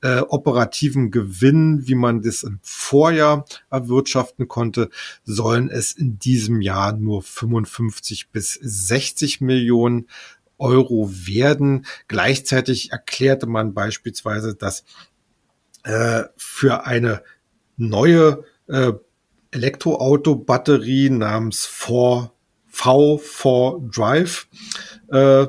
äh, 0.03 0.21
operativen 0.21 1.11
Gewinn, 1.11 1.87
wie 1.87 1.95
man 1.95 2.23
das 2.23 2.43
im 2.43 2.59
Vorjahr 2.63 3.45
erwirtschaften 3.71 4.49
konnte, 4.49 4.91
sollen 5.25 5.71
es 5.71 5.93
in 5.93 6.19
diesem 6.19 6.61
Jahr 6.61 6.93
nur 6.93 7.23
55 7.23 8.31
bis 8.31 8.55
60 8.55 9.41
Millionen 9.41 10.07
Euro 10.59 11.11
werden. 11.11 11.87
Gleichzeitig 12.09 12.93
erklärte 12.93 13.47
man 13.47 13.75
beispielsweise, 13.75 14.55
dass 14.55 14.85
äh, 15.83 16.25
für 16.37 16.87
eine 16.87 17.23
neue 17.77 18.45
äh, 18.73 18.93
Elektroauto-Batterie 19.53 21.11
namens 21.11 21.67
4, 21.67 22.33
V4 22.73 23.91
Drive, 23.95 24.49
äh, 25.09 25.47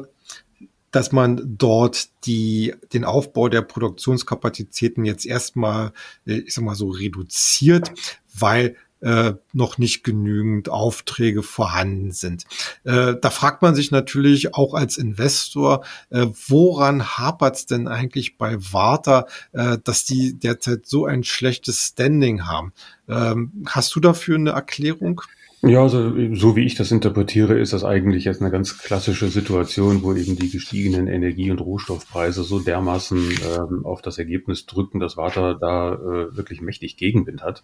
dass 0.92 1.12
man 1.12 1.42
dort 1.58 2.10
die, 2.25 2.75
den 2.92 3.06
Aufbau 3.06 3.50
der 3.50 3.62
Produktionskapazitäten 3.62 5.06
jetzt 5.06 5.25
erstmal, 5.25 5.94
äh, 6.27 6.39
ich 6.39 6.53
sag 6.53 6.65
mal 6.65 6.75
so, 6.75 6.89
reduziert, 6.89 7.92
weil 8.38 8.75
äh, 9.03 9.33
noch 9.51 9.77
nicht 9.77 10.03
genügend 10.03 10.69
Aufträge 10.69 11.43
vorhanden 11.43 12.12
sind. 12.12 12.45
Äh, 12.83 13.15
da 13.22 13.29
fragt 13.29 13.62
man 13.62 13.75
sich 13.75 13.91
natürlich 13.91 14.55
auch 14.55 14.74
als 14.74 14.98
Investor, 14.98 15.83
äh, 16.10 16.27
woran 16.48 17.17
hapert 17.17 17.55
es 17.55 17.65
denn 17.65 17.88
eigentlich 17.88 18.38
bei 18.38 18.55
Warta, 18.57 19.27
äh, 19.51 19.77
dass 19.83 20.05
die 20.05 20.39
derzeit 20.39 20.86
so 20.86 21.05
ein 21.05 21.24
schlechtes 21.24 21.88
Standing 21.88 22.48
haben? 22.48 22.74
Ähm, 23.07 23.63
hast 23.67 23.93
du 23.95 24.00
dafür 24.00 24.36
eine 24.38 24.51
Erklärung? 24.51 25.22
Ja, 25.22 25.42
also 25.63 26.36
so 26.36 26.58
wie 26.58 26.65
ich 26.65 26.75
das 26.75 26.91
interpretiere, 26.91 27.58
ist 27.58 27.72
das 27.72 27.86
eigentlich 27.86 28.25
jetzt 28.25 28.41
eine 28.41 28.51
ganz 28.51 28.77
klassische 28.79 29.29
Situation, 29.29 30.03
wo 30.03 30.13
eben 30.13 30.36
die 30.36 30.50
gestiegenen 30.50 31.08
Energie- 31.08 31.51
und 31.51 31.62
Rohstoffpreise 31.62 32.43
so 32.43 32.60
dermaßen 32.60 33.17
ähm, 33.20 33.86
auf 33.86 34.01
das 34.01 34.17
Ergebnis 34.17 34.65
drücken, 34.65 35.00
dass 35.00 35.15
Warta 35.15 35.53
da 35.53 35.93
äh, 35.93 36.36
wirklich 36.36 36.60
mächtig 36.60 36.98
Gegenwind 36.98 37.43
hat. 37.43 37.63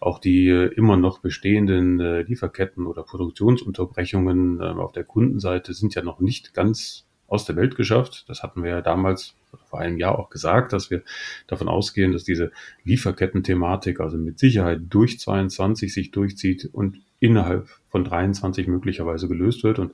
Auch 0.00 0.18
die 0.18 0.48
äh, 0.48 0.74
immer 0.74 0.96
noch 0.96 1.20
bestehenden 1.20 2.00
äh, 2.00 2.22
Lieferketten 2.22 2.84
oder 2.84 3.04
Produktionsunterbrechungen 3.04 4.60
äh, 4.60 4.64
auf 4.64 4.90
der 4.90 5.04
Kundenseite 5.04 5.72
sind 5.72 5.94
ja 5.94 6.02
noch 6.02 6.18
nicht 6.18 6.52
ganz 6.52 7.04
aus 7.28 7.44
der 7.44 7.54
Welt 7.54 7.76
geschafft. 7.76 8.24
Das 8.26 8.42
hatten 8.42 8.64
wir 8.64 8.70
ja 8.70 8.82
damals 8.82 9.34
vor 9.68 9.78
einem 9.78 9.98
Jahr 9.98 10.18
auch 10.18 10.30
gesagt, 10.30 10.72
dass 10.72 10.90
wir 10.90 11.02
davon 11.46 11.68
ausgehen, 11.68 12.12
dass 12.12 12.24
diese 12.24 12.50
Lieferketten-Thematik 12.82 14.00
also 14.00 14.18
mit 14.18 14.40
Sicherheit 14.40 14.80
durch 14.90 15.20
22 15.20 15.94
sich 15.94 16.10
durchzieht 16.10 16.68
und 16.72 16.98
innerhalb 17.18 17.68
von 17.88 18.04
23 18.04 18.66
möglicherweise 18.66 19.26
gelöst 19.26 19.64
wird. 19.64 19.78
Und 19.78 19.92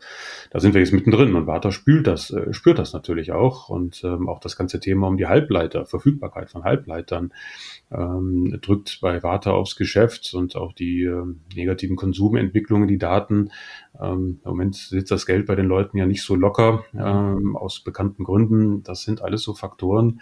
da 0.50 0.58
sind 0.58 0.74
wir 0.74 0.80
jetzt 0.80 0.92
mittendrin. 0.92 1.36
Und 1.36 1.46
Warta 1.46 1.70
spült 1.70 2.06
das, 2.06 2.30
äh, 2.30 2.52
spürt 2.52 2.78
das 2.78 2.92
natürlich 2.92 3.30
auch. 3.30 3.68
Und 3.68 4.02
ähm, 4.04 4.28
auch 4.28 4.40
das 4.40 4.56
ganze 4.56 4.80
Thema 4.80 5.06
um 5.06 5.16
die 5.16 5.26
Halbleiter, 5.26 5.86
Verfügbarkeit 5.86 6.50
von 6.50 6.64
Halbleitern, 6.64 7.32
ähm, 7.92 8.58
drückt 8.60 8.98
bei 9.00 9.22
Warta 9.22 9.52
aufs 9.52 9.76
Geschäft 9.76 10.34
und 10.34 10.56
auch 10.56 10.72
die 10.72 11.04
äh, 11.04 11.24
negativen 11.54 11.96
Konsumentwicklungen, 11.96 12.88
die 12.88 12.98
Daten. 12.98 13.50
Ähm, 14.00 14.40
Im 14.44 14.50
Moment 14.50 14.74
sitzt 14.74 15.12
das 15.12 15.26
Geld 15.26 15.46
bei 15.46 15.54
den 15.54 15.66
Leuten 15.66 15.96
ja 15.96 16.06
nicht 16.06 16.22
so 16.22 16.34
locker, 16.34 16.84
ähm, 16.94 17.56
aus 17.56 17.80
bekannten 17.80 18.24
Gründen. 18.24 18.82
Das 18.82 19.02
sind 19.02 19.22
alles 19.22 19.42
so 19.42 19.54
Faktoren, 19.54 20.20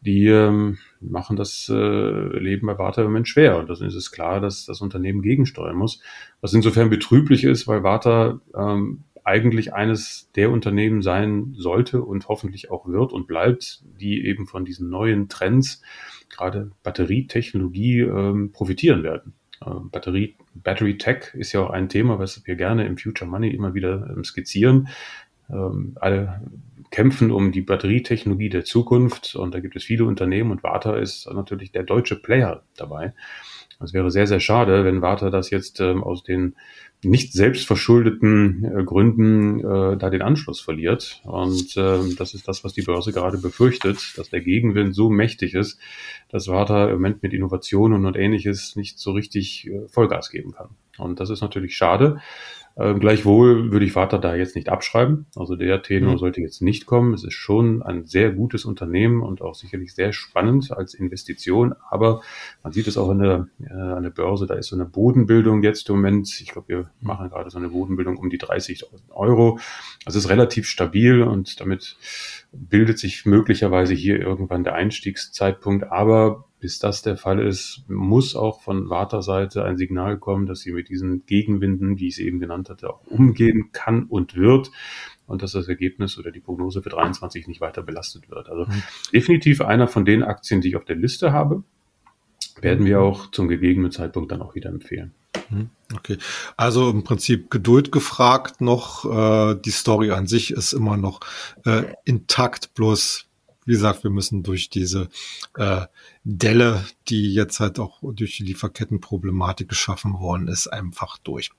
die 0.00 0.26
ähm, 0.26 0.78
machen 1.00 1.36
das 1.36 1.68
äh, 1.68 2.38
Leben 2.38 2.66
bei 2.66 2.78
Warta 2.78 3.02
im 3.02 3.08
Moment 3.08 3.28
schwer. 3.28 3.58
Und 3.58 3.68
dann 3.68 3.86
ist 3.86 3.94
es 3.94 4.10
klar, 4.10 4.40
dass 4.40 4.64
das 4.64 4.80
Unternehmen 4.80 5.22
gegensteuern 5.22 5.76
muss. 5.76 6.00
Was 6.40 6.54
insofern 6.54 6.90
betrüblich 6.90 7.44
ist, 7.44 7.68
weil 7.68 7.82
Warta 7.82 8.40
ähm, 8.56 9.04
eigentlich 9.24 9.74
eines 9.74 10.30
der 10.34 10.50
Unternehmen 10.50 11.02
sein 11.02 11.54
sollte 11.56 12.02
und 12.02 12.28
hoffentlich 12.28 12.70
auch 12.70 12.86
wird 12.86 13.12
und 13.12 13.26
bleibt, 13.26 13.82
die 14.00 14.24
eben 14.24 14.46
von 14.46 14.64
diesen 14.64 14.88
neuen 14.88 15.28
Trends, 15.28 15.82
gerade 16.30 16.70
Batterietechnologie, 16.82 18.00
ähm, 18.00 18.52
profitieren 18.52 19.02
werden. 19.02 19.34
Ähm, 19.64 19.90
Batterie, 19.90 20.36
Battery 20.54 20.96
Tech 20.96 21.34
ist 21.34 21.52
ja 21.52 21.60
auch 21.60 21.70
ein 21.70 21.88
Thema, 21.88 22.18
was 22.18 22.46
wir 22.46 22.56
gerne 22.56 22.86
im 22.86 22.96
Future 22.96 23.30
Money 23.30 23.50
immer 23.50 23.74
wieder 23.74 24.08
ähm, 24.16 24.24
skizzieren. 24.24 24.88
Ähm, 25.50 25.96
alle 26.00 26.40
kämpfen 26.90 27.30
um 27.30 27.52
die 27.52 27.62
Batterietechnologie 27.62 28.48
der 28.48 28.64
Zukunft 28.64 29.34
und 29.34 29.54
da 29.54 29.60
gibt 29.60 29.76
es 29.76 29.84
viele 29.84 30.04
Unternehmen 30.04 30.50
und 30.50 30.62
Warta 30.62 30.96
ist 30.96 31.28
natürlich 31.32 31.72
der 31.72 31.84
deutsche 31.84 32.16
Player 32.16 32.62
dabei. 32.76 33.14
Es 33.82 33.94
wäre 33.94 34.10
sehr, 34.10 34.26
sehr 34.26 34.40
schade, 34.40 34.84
wenn 34.84 35.00
Warta 35.00 35.30
das 35.30 35.50
jetzt 35.50 35.80
ähm, 35.80 36.04
aus 36.04 36.22
den 36.22 36.54
nicht 37.02 37.32
selbstverschuldeten 37.32 38.64
äh, 38.64 38.84
Gründen 38.84 39.60
äh, 39.60 39.96
da 39.96 40.10
den 40.10 40.20
Anschluss 40.20 40.60
verliert. 40.60 41.22
Und 41.24 41.76
äh, 41.78 42.14
das 42.18 42.34
ist 42.34 42.46
das, 42.46 42.62
was 42.62 42.74
die 42.74 42.82
Börse 42.82 43.12
gerade 43.12 43.38
befürchtet, 43.38 44.18
dass 44.18 44.28
der 44.28 44.42
Gegenwind 44.42 44.94
so 44.94 45.08
mächtig 45.08 45.54
ist, 45.54 45.80
dass 46.28 46.48
Warta 46.48 46.86
im 46.88 46.96
Moment 46.96 47.22
mit 47.22 47.32
Innovationen 47.32 48.04
und 48.04 48.16
ähnliches 48.16 48.76
nicht 48.76 48.98
so 48.98 49.12
richtig 49.12 49.66
äh, 49.66 49.88
Vollgas 49.88 50.30
geben 50.30 50.52
kann. 50.52 50.68
Und 50.98 51.18
das 51.18 51.30
ist 51.30 51.40
natürlich 51.40 51.74
schade. 51.74 52.20
Äh, 52.80 52.94
gleichwohl 52.94 53.70
würde 53.70 53.84
ich 53.84 53.92
Vater 53.92 54.18
da 54.18 54.34
jetzt 54.34 54.56
nicht 54.56 54.70
abschreiben. 54.70 55.26
Also 55.36 55.54
der 55.54 55.82
Tenor 55.82 56.12
mhm. 56.12 56.18
sollte 56.18 56.40
jetzt 56.40 56.62
nicht 56.62 56.86
kommen. 56.86 57.12
Es 57.12 57.24
ist 57.24 57.34
schon 57.34 57.82
ein 57.82 58.06
sehr 58.06 58.30
gutes 58.30 58.64
Unternehmen 58.64 59.20
und 59.22 59.42
auch 59.42 59.54
sicherlich 59.54 59.94
sehr 59.94 60.14
spannend 60.14 60.72
als 60.72 60.94
Investition. 60.94 61.74
Aber 61.90 62.22
man 62.62 62.72
sieht 62.72 62.86
es 62.86 62.96
auch 62.96 63.10
an 63.10 63.18
der, 63.18 63.48
äh, 63.62 63.74
an 63.74 64.02
der 64.02 64.10
Börse. 64.10 64.46
Da 64.46 64.54
ist 64.54 64.68
so 64.68 64.76
eine 64.76 64.86
Bodenbildung 64.86 65.62
jetzt 65.62 65.90
im 65.90 65.96
Moment. 65.96 66.40
Ich 66.40 66.52
glaube, 66.52 66.68
wir 66.68 66.78
mhm. 66.78 66.86
machen 67.00 67.28
gerade 67.28 67.50
so 67.50 67.58
eine 67.58 67.68
Bodenbildung 67.68 68.16
um 68.16 68.30
die 68.30 68.38
30.000 68.38 68.84
Euro. 69.10 69.58
Also 70.06 70.18
es 70.18 70.24
ist 70.24 70.30
relativ 70.30 70.66
stabil 70.66 71.22
und 71.22 71.60
damit 71.60 71.98
bildet 72.50 72.98
sich 72.98 73.26
möglicherweise 73.26 73.92
hier 73.92 74.18
irgendwann 74.18 74.64
der 74.64 74.74
Einstiegszeitpunkt. 74.74 75.92
Aber 75.92 76.46
bis 76.60 76.78
das 76.78 77.02
der 77.02 77.16
Fall 77.16 77.40
ist, 77.40 77.84
muss 77.88 78.36
auch 78.36 78.60
von 78.60 78.90
Warter-Seite 78.90 79.64
ein 79.64 79.76
Signal 79.76 80.18
kommen, 80.18 80.46
dass 80.46 80.60
sie 80.60 80.72
mit 80.72 80.88
diesen 80.88 81.24
Gegenwinden, 81.26 81.96
die 81.96 82.08
ich 82.08 82.14
es 82.14 82.18
eben 82.18 82.38
genannt 82.38 82.68
hatte, 82.68 82.90
auch 82.90 83.00
umgehen 83.06 83.70
kann 83.72 84.04
und 84.04 84.36
wird 84.36 84.70
und 85.26 85.42
dass 85.42 85.52
das 85.52 85.68
Ergebnis 85.68 86.18
oder 86.18 86.30
die 86.30 86.40
Prognose 86.40 86.82
für 86.82 86.90
23 86.90 87.48
nicht 87.48 87.60
weiter 87.60 87.82
belastet 87.82 88.30
wird. 88.30 88.48
Also 88.48 88.66
mhm. 88.66 88.82
definitiv 89.12 89.62
einer 89.62 89.88
von 89.88 90.04
den 90.04 90.22
Aktien, 90.22 90.60
die 90.60 90.68
ich 90.68 90.76
auf 90.76 90.84
der 90.84 90.96
Liste 90.96 91.32
habe, 91.32 91.64
werden 92.60 92.84
wir 92.84 93.00
auch 93.00 93.30
zum 93.30 93.48
gegebenen 93.48 93.90
Zeitpunkt 93.90 94.30
dann 94.30 94.42
auch 94.42 94.54
wieder 94.54 94.70
empfehlen. 94.70 95.14
Mhm. 95.48 95.70
Okay, 95.94 96.18
also 96.56 96.90
im 96.90 97.04
Prinzip 97.04 97.50
Geduld 97.50 97.90
gefragt 97.92 98.60
noch. 98.60 99.04
Äh, 99.04 99.56
die 99.64 99.70
Story 99.70 100.10
an 100.10 100.26
sich 100.26 100.52
ist 100.52 100.72
immer 100.72 100.96
noch 100.96 101.20
äh, 101.64 101.84
intakt, 102.04 102.74
bloß 102.74 103.29
wie 103.66 103.72
gesagt, 103.72 104.04
wir 104.04 104.10
müssen 104.10 104.42
durch 104.42 104.70
diese 104.70 105.08
äh, 105.56 105.82
Delle, 106.24 106.84
die 107.08 107.32
jetzt 107.32 107.60
halt 107.60 107.78
auch 107.78 107.98
durch 108.02 108.38
die 108.38 108.44
Lieferkettenproblematik 108.44 109.68
geschaffen 109.68 110.18
worden 110.18 110.48
ist, 110.48 110.66
einfach 110.66 111.18
durch. 111.18 111.50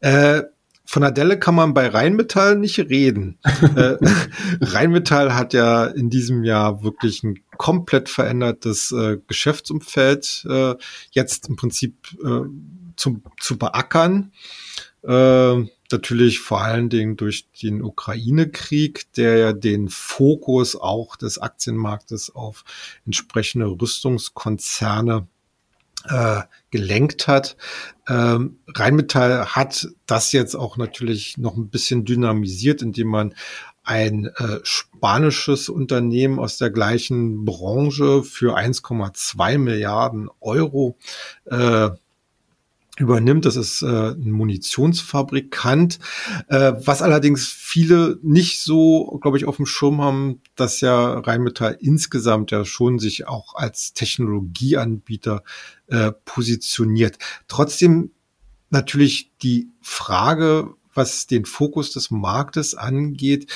Äh, 0.00 0.42
von 0.84 1.02
der 1.02 1.12
Delle 1.12 1.38
kann 1.38 1.54
man 1.54 1.72
bei 1.72 1.86
Rheinmetall 1.86 2.56
nicht 2.56 2.78
reden. 2.78 3.38
äh, 3.76 3.96
Rheinmetall 4.60 5.36
hat 5.36 5.52
ja 5.52 5.86
in 5.86 6.10
diesem 6.10 6.42
Jahr 6.42 6.82
wirklich 6.82 7.22
ein 7.22 7.38
komplett 7.56 8.08
verändertes 8.08 8.90
äh, 8.90 9.18
Geschäftsumfeld 9.26 10.46
äh, 10.48 10.74
jetzt 11.12 11.48
im 11.48 11.56
Prinzip 11.56 11.94
äh, 12.24 12.40
zum, 12.96 13.22
zu 13.38 13.56
beackern. 13.56 14.32
Äh, 15.02 15.64
natürlich 15.92 16.40
vor 16.40 16.60
allen 16.60 16.88
Dingen 16.88 17.16
durch 17.16 17.48
den 17.62 17.82
Ukraine-Krieg, 17.82 19.12
der 19.14 19.36
ja 19.38 19.52
den 19.52 19.88
Fokus 19.88 20.76
auch 20.76 21.16
des 21.16 21.38
Aktienmarktes 21.38 22.34
auf 22.34 22.64
entsprechende 23.06 23.66
Rüstungskonzerne 23.66 25.26
äh, 26.08 26.42
gelenkt 26.70 27.28
hat. 27.28 27.56
Ähm, 28.08 28.58
Rheinmetall 28.68 29.46
hat 29.46 29.88
das 30.06 30.32
jetzt 30.32 30.54
auch 30.54 30.76
natürlich 30.76 31.36
noch 31.36 31.56
ein 31.56 31.68
bisschen 31.68 32.04
dynamisiert, 32.04 32.82
indem 32.82 33.08
man 33.08 33.34
ein 33.82 34.26
äh, 34.26 34.60
spanisches 34.62 35.68
Unternehmen 35.68 36.38
aus 36.38 36.58
der 36.58 36.70
gleichen 36.70 37.44
Branche 37.44 38.22
für 38.22 38.56
1,2 38.56 39.58
Milliarden 39.58 40.28
Euro 40.40 40.96
äh, 41.46 41.90
übernimmt. 43.00 43.46
Das 43.46 43.56
ist 43.56 43.82
äh, 43.82 44.10
ein 44.10 44.30
Munitionsfabrikant, 44.30 45.98
äh, 46.48 46.72
was 46.84 47.02
allerdings 47.02 47.48
viele 47.48 48.18
nicht 48.22 48.60
so, 48.60 49.18
glaube 49.22 49.38
ich, 49.38 49.46
auf 49.46 49.56
dem 49.56 49.66
Schirm 49.66 50.00
haben, 50.02 50.42
dass 50.54 50.80
ja 50.80 51.18
Rheinmetall 51.18 51.78
insgesamt 51.80 52.50
ja 52.50 52.64
schon 52.64 52.98
sich 52.98 53.26
auch 53.26 53.54
als 53.54 53.94
Technologieanbieter 53.94 55.42
äh, 55.86 56.12
positioniert. 56.24 57.18
Trotzdem 57.48 58.10
natürlich 58.68 59.32
die 59.42 59.70
Frage, 59.80 60.74
was 60.92 61.26
den 61.26 61.46
Fokus 61.46 61.92
des 61.92 62.10
Marktes 62.10 62.74
angeht, 62.74 63.50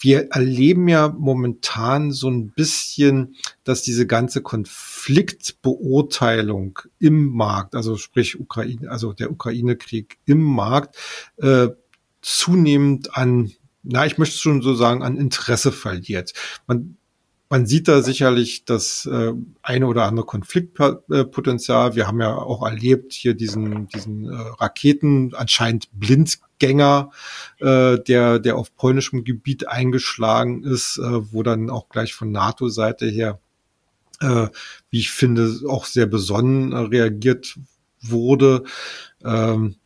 wir 0.00 0.28
erleben 0.30 0.86
ja 0.88 1.08
momentan 1.08 2.12
so 2.12 2.30
ein 2.30 2.52
bisschen, 2.52 3.34
dass 3.64 3.82
diese 3.82 4.06
ganze 4.06 4.42
Konfliktbeurteilung 4.42 6.78
im 6.98 7.32
Markt, 7.32 7.74
also 7.74 7.96
sprich 7.96 8.38
Ukraine, 8.38 8.88
also 8.90 9.12
der 9.12 9.32
Ukraine-Krieg 9.32 10.18
im 10.24 10.40
Markt, 10.42 10.96
äh, 11.38 11.70
zunehmend 12.22 13.16
an, 13.16 13.50
na, 13.82 14.06
ich 14.06 14.18
möchte 14.18 14.38
schon 14.38 14.62
so 14.62 14.74
sagen, 14.74 15.02
an 15.02 15.16
Interesse 15.16 15.72
verliert. 15.72 16.32
Man 16.66 16.97
man 17.50 17.66
sieht 17.66 17.88
da 17.88 18.02
sicherlich 18.02 18.64
das 18.64 19.06
äh, 19.06 19.32
eine 19.62 19.86
oder 19.86 20.04
andere 20.04 20.26
Konfliktpotenzial. 20.26 21.94
Wir 21.94 22.06
haben 22.06 22.20
ja 22.20 22.34
auch 22.34 22.62
erlebt 22.66 23.12
hier 23.14 23.34
diesen, 23.34 23.88
diesen 23.88 24.26
äh, 24.26 24.34
Raketen, 24.34 25.34
anscheinend 25.34 25.88
Blindgänger, 25.92 27.10
äh, 27.58 27.98
der, 28.00 28.38
der 28.38 28.56
auf 28.56 28.74
polnischem 28.76 29.24
Gebiet 29.24 29.66
eingeschlagen 29.66 30.62
ist, 30.62 30.98
äh, 30.98 31.32
wo 31.32 31.42
dann 31.42 31.70
auch 31.70 31.88
gleich 31.88 32.12
von 32.12 32.30
NATO-Seite 32.30 33.06
her, 33.06 33.40
äh, 34.20 34.48
wie 34.90 34.98
ich 34.98 35.10
finde, 35.10 35.50
auch 35.68 35.86
sehr 35.86 36.06
besonnen 36.06 36.72
äh, 36.72 36.76
reagiert 36.76 37.58
wurde. 38.02 38.64
Ähm, 39.24 39.76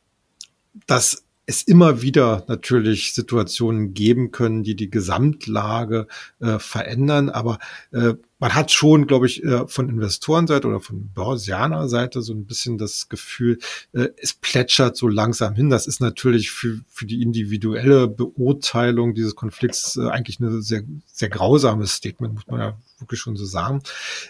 das 0.87 1.25
es 1.45 1.63
immer 1.63 2.03
wieder 2.03 2.45
natürlich 2.47 3.15
Situationen 3.15 3.95
geben 3.95 4.31
können, 4.31 4.63
die 4.63 4.77
die 4.77 4.91
Gesamtlage 4.91 6.07
äh, 6.41 6.59
verändern. 6.61 7.31
Aber 7.31 7.59
äh, 7.91 8.15
man 8.39 8.55
hat 8.55 8.71
schon, 8.71 9.09
glaube 9.09 9.27
ich, 9.27 9.43
äh, 9.43 9.67
von 9.67 9.89
Investorenseite 9.89 10.69
oder 10.69 10.81
von 10.81 11.11
Börsianerseite 11.13 12.23
so 12.23 12.33
ein 12.33 12.47
bisschen 12.47 12.79
das 12.79 13.09
Gefühl, 13.09 13.59
äh, 13.93 14.09
es 14.17 14.35
plätschert 14.35 14.97
so 14.97 15.09
langsam 15.09 15.55
hin. 15.55 15.69
Das 15.69 15.89
ist 15.89 16.01
natürlich 16.01 16.53
für, 16.53 16.81
für 16.89 17.07
die 17.07 17.23
individuelle 17.23 18.07
Beurteilung 18.07 19.15
dieses 19.15 19.35
Konflikts 19.35 19.97
äh, 19.97 20.09
eigentlich 20.09 20.41
eine 20.41 20.63
sehr, 20.63 20.83
sehr 21.07 21.29
grausames 21.29 21.95
Statement, 21.95 22.35
muss 22.35 22.47
man 22.47 22.61
ja 22.61 22.79
wirklich 22.99 23.21
schon 23.21 23.37
so 23.37 23.45
sagen. 23.45 23.83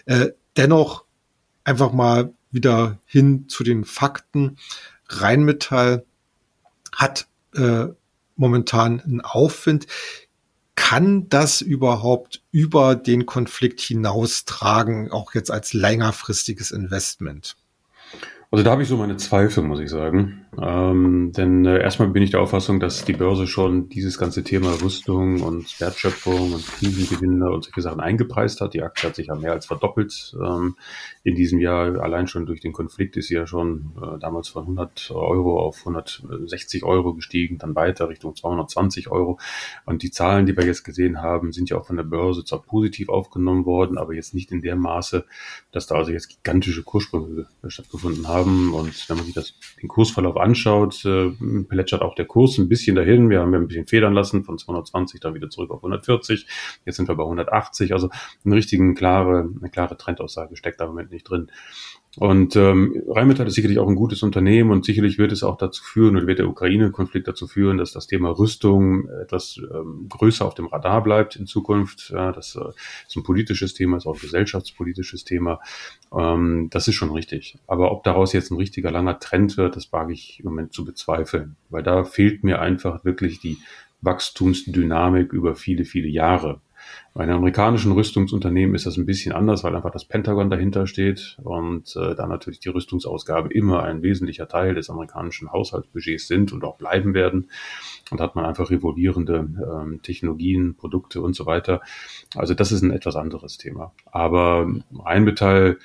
Äh, 0.05 0.29
dennoch 0.57 1.05
einfach 1.63 1.93
mal 1.93 2.33
wieder 2.49 2.99
hin 3.05 3.47
zu 3.49 3.63
den 3.63 3.83
Fakten. 3.83 4.57
Rheinmetall 5.07 6.05
hat 6.93 7.27
äh, 7.55 7.87
momentan 8.35 9.01
einen 9.01 9.21
Aufwind. 9.21 9.87
Kann 10.75 11.29
das 11.29 11.61
überhaupt 11.61 12.41
über 12.51 12.95
den 12.95 13.25
Konflikt 13.25 13.79
hinaustragen, 13.79 15.11
auch 15.11 15.33
jetzt 15.33 15.51
als 15.51 15.73
längerfristiges 15.73 16.71
Investment? 16.71 17.55
Also 18.49 18.63
da 18.63 18.71
habe 18.71 18.83
ich 18.83 18.89
so 18.89 18.97
meine 18.97 19.17
Zweifel, 19.17 19.63
muss 19.63 19.79
ich 19.79 19.89
sagen. 19.89 20.42
Ähm, 20.61 21.31
denn 21.31 21.65
äh, 21.65 21.81
erstmal 21.81 22.09
bin 22.09 22.21
ich 22.21 22.31
der 22.31 22.41
Auffassung, 22.41 22.79
dass 22.79 23.05
die 23.05 23.13
Börse 23.13 23.47
schon 23.47 23.89
dieses 23.89 24.17
ganze 24.17 24.43
Thema 24.43 24.73
Rüstung 24.81 25.41
und 25.41 25.79
Wertschöpfung 25.79 26.53
und 26.53 26.65
Krisengewinne 26.65 27.49
und 27.49 27.63
solche 27.63 27.81
Sachen 27.81 27.99
eingepreist 27.99 28.61
hat. 28.61 28.73
Die 28.73 28.83
Aktie 28.83 29.09
hat 29.09 29.15
sich 29.15 29.27
ja 29.27 29.35
mehr 29.35 29.53
als 29.53 29.65
verdoppelt 29.65 30.35
ähm, 30.39 30.75
in 31.23 31.35
diesem 31.35 31.59
Jahr. 31.59 32.01
Allein 32.01 32.27
schon 32.27 32.45
durch 32.45 32.59
den 32.59 32.73
Konflikt 32.73 33.17
ist 33.17 33.29
sie 33.29 33.35
ja 33.35 33.47
schon 33.47 33.93
äh, 34.01 34.19
damals 34.19 34.49
von 34.49 34.63
100 34.63 35.11
Euro 35.11 35.59
auf 35.59 35.79
160 35.79 36.83
Euro 36.83 37.13
gestiegen, 37.13 37.57
dann 37.57 37.75
weiter 37.75 38.09
Richtung 38.09 38.35
220 38.35 39.09
Euro. 39.09 39.39
Und 39.85 40.03
die 40.03 40.11
Zahlen, 40.11 40.45
die 40.45 40.55
wir 40.55 40.65
jetzt 40.65 40.83
gesehen 40.83 41.21
haben, 41.21 41.51
sind 41.53 41.69
ja 41.69 41.77
auch 41.77 41.87
von 41.87 41.97
der 41.97 42.03
Börse 42.03 42.45
zwar 42.45 42.61
positiv 42.61 43.09
aufgenommen 43.09 43.65
worden, 43.65 43.97
aber 43.97 44.13
jetzt 44.13 44.33
nicht 44.33 44.51
in 44.51 44.61
der 44.61 44.75
Maße, 44.75 45.25
dass 45.71 45.87
da 45.87 45.95
also 45.95 46.11
jetzt 46.11 46.29
gigantische 46.29 46.83
Kurssprünge 46.83 47.47
stattgefunden 47.67 48.27
haben 48.27 48.33
haben. 48.33 48.73
Und 48.73 49.09
wenn 49.09 49.17
man 49.17 49.25
sich 49.25 49.35
das, 49.35 49.53
den 49.81 49.87
Kursverlauf 49.87 50.37
anschaut, 50.43 51.03
äh, 51.05 51.31
plätschert 51.67 52.01
auch 52.01 52.15
der 52.15 52.25
Kurs 52.25 52.57
ein 52.57 52.69
bisschen 52.69 52.95
dahin. 52.95 53.29
Wir 53.29 53.39
haben 53.39 53.53
ja 53.53 53.59
ein 53.59 53.67
bisschen 53.67 53.87
federn 53.87 54.13
lassen 54.13 54.43
von 54.43 54.57
220 54.57 55.19
dann 55.19 55.33
wieder 55.33 55.49
zurück 55.49 55.71
auf 55.71 55.79
140. 55.79 56.45
Jetzt 56.85 56.97
sind 56.97 57.07
wir 57.07 57.15
bei 57.15 57.23
180. 57.23 57.93
Also 57.93 58.09
eine 58.45 58.55
richtigen 58.55 58.95
klare, 58.95 59.49
eine 59.59 59.69
klare 59.69 59.97
Trendaussage 59.97 60.55
steckt 60.55 60.79
da 60.79 60.85
im 60.85 60.91
Moment 60.91 61.11
nicht 61.11 61.29
drin. 61.29 61.49
Und 62.17 62.55
ähm, 62.55 63.01
Rheinmetall 63.07 63.47
ist 63.47 63.55
sicherlich 63.55 63.79
auch 63.79 63.87
ein 63.87 63.95
gutes 63.95 64.21
Unternehmen 64.21 64.69
und 64.69 64.85
sicherlich 64.85 65.17
wird 65.17 65.31
es 65.31 65.41
auch 65.41 65.57
dazu 65.57 65.83
führen 65.83 66.15
oder 66.15 66.27
wird 66.27 66.37
der 66.37 66.47
Ukraine-Konflikt 66.47 67.27
dazu 67.27 67.47
führen, 67.47 67.79
dass 67.79 67.91
das 67.91 68.05
Thema 68.05 68.29
Rüstung 68.29 69.09
etwas 69.09 69.57
ähm, 69.57 70.05
größer 70.09 70.45
auf 70.45 70.53
dem 70.53 70.67
Radar 70.67 71.01
bleibt 71.01 71.35
in 71.35 71.47
Zukunft. 71.47 72.11
Ja, 72.11 72.31
das 72.31 72.55
äh, 72.55 72.69
ist 73.07 73.15
ein 73.15 73.23
politisches 73.23 73.73
Thema, 73.73 73.97
ist 73.97 74.05
auch 74.05 74.13
ein 74.13 74.21
gesellschaftspolitisches 74.21 75.23
Thema. 75.23 75.59
Ähm, 76.15 76.67
das 76.69 76.87
ist 76.87 76.95
schon 76.95 77.11
richtig. 77.11 77.57
Aber 77.65 77.91
ob 77.91 78.03
daraus 78.03 78.31
jetzt 78.31 78.51
ein 78.51 78.57
richtiger 78.57 78.91
langer 78.91 79.17
Trend 79.19 79.57
wird, 79.57 79.75
das 79.75 79.91
wage 79.91 80.13
ich 80.13 80.39
im 80.39 80.45
Moment 80.45 80.71
zu 80.71 80.85
bezweifeln, 80.85 81.55
weil 81.71 81.81
da 81.81 82.03
fehlt 82.03 82.43
mir 82.43 82.61
einfach 82.61 83.03
wirklich 83.03 83.39
die 83.39 83.57
Wachstumsdynamik 84.01 85.33
über 85.33 85.55
viele, 85.55 85.83
viele 85.83 86.09
Jahre. 86.09 86.61
Bei 87.13 87.25
den 87.25 87.35
amerikanischen 87.35 87.91
Rüstungsunternehmen 87.91 88.73
ist 88.75 88.85
das 88.85 88.97
ein 88.97 89.05
bisschen 89.05 89.33
anders, 89.33 89.63
weil 89.63 89.75
einfach 89.75 89.91
das 89.91 90.05
Pentagon 90.05 90.49
dahinter 90.49 90.87
steht 90.87 91.37
und 91.43 91.95
äh, 91.95 92.15
da 92.15 92.25
natürlich 92.25 92.59
die 92.59 92.69
Rüstungsausgabe 92.69 93.53
immer 93.53 93.83
ein 93.83 94.01
wesentlicher 94.01 94.47
Teil 94.47 94.73
des 94.73 94.89
amerikanischen 94.89 95.51
Haushaltsbudgets 95.51 96.27
sind 96.27 96.51
und 96.53 96.63
auch 96.63 96.77
bleiben 96.77 97.13
werden. 97.13 97.49
Und 98.09 98.19
hat 98.19 98.35
man 98.35 98.45
einfach 98.45 98.69
revolvierende 98.69 99.35
ähm, 99.35 100.01
Technologien, 100.01 100.75
Produkte 100.75 101.21
und 101.21 101.35
so 101.35 101.45
weiter. 101.45 101.81
Also 102.35 102.53
das 102.53 102.71
ist 102.71 102.81
ein 102.81 102.91
etwas 102.91 103.15
anderes 103.15 103.57
Thema. 103.57 103.93
Aber 104.11 104.67
Rheinmetall 104.93 105.77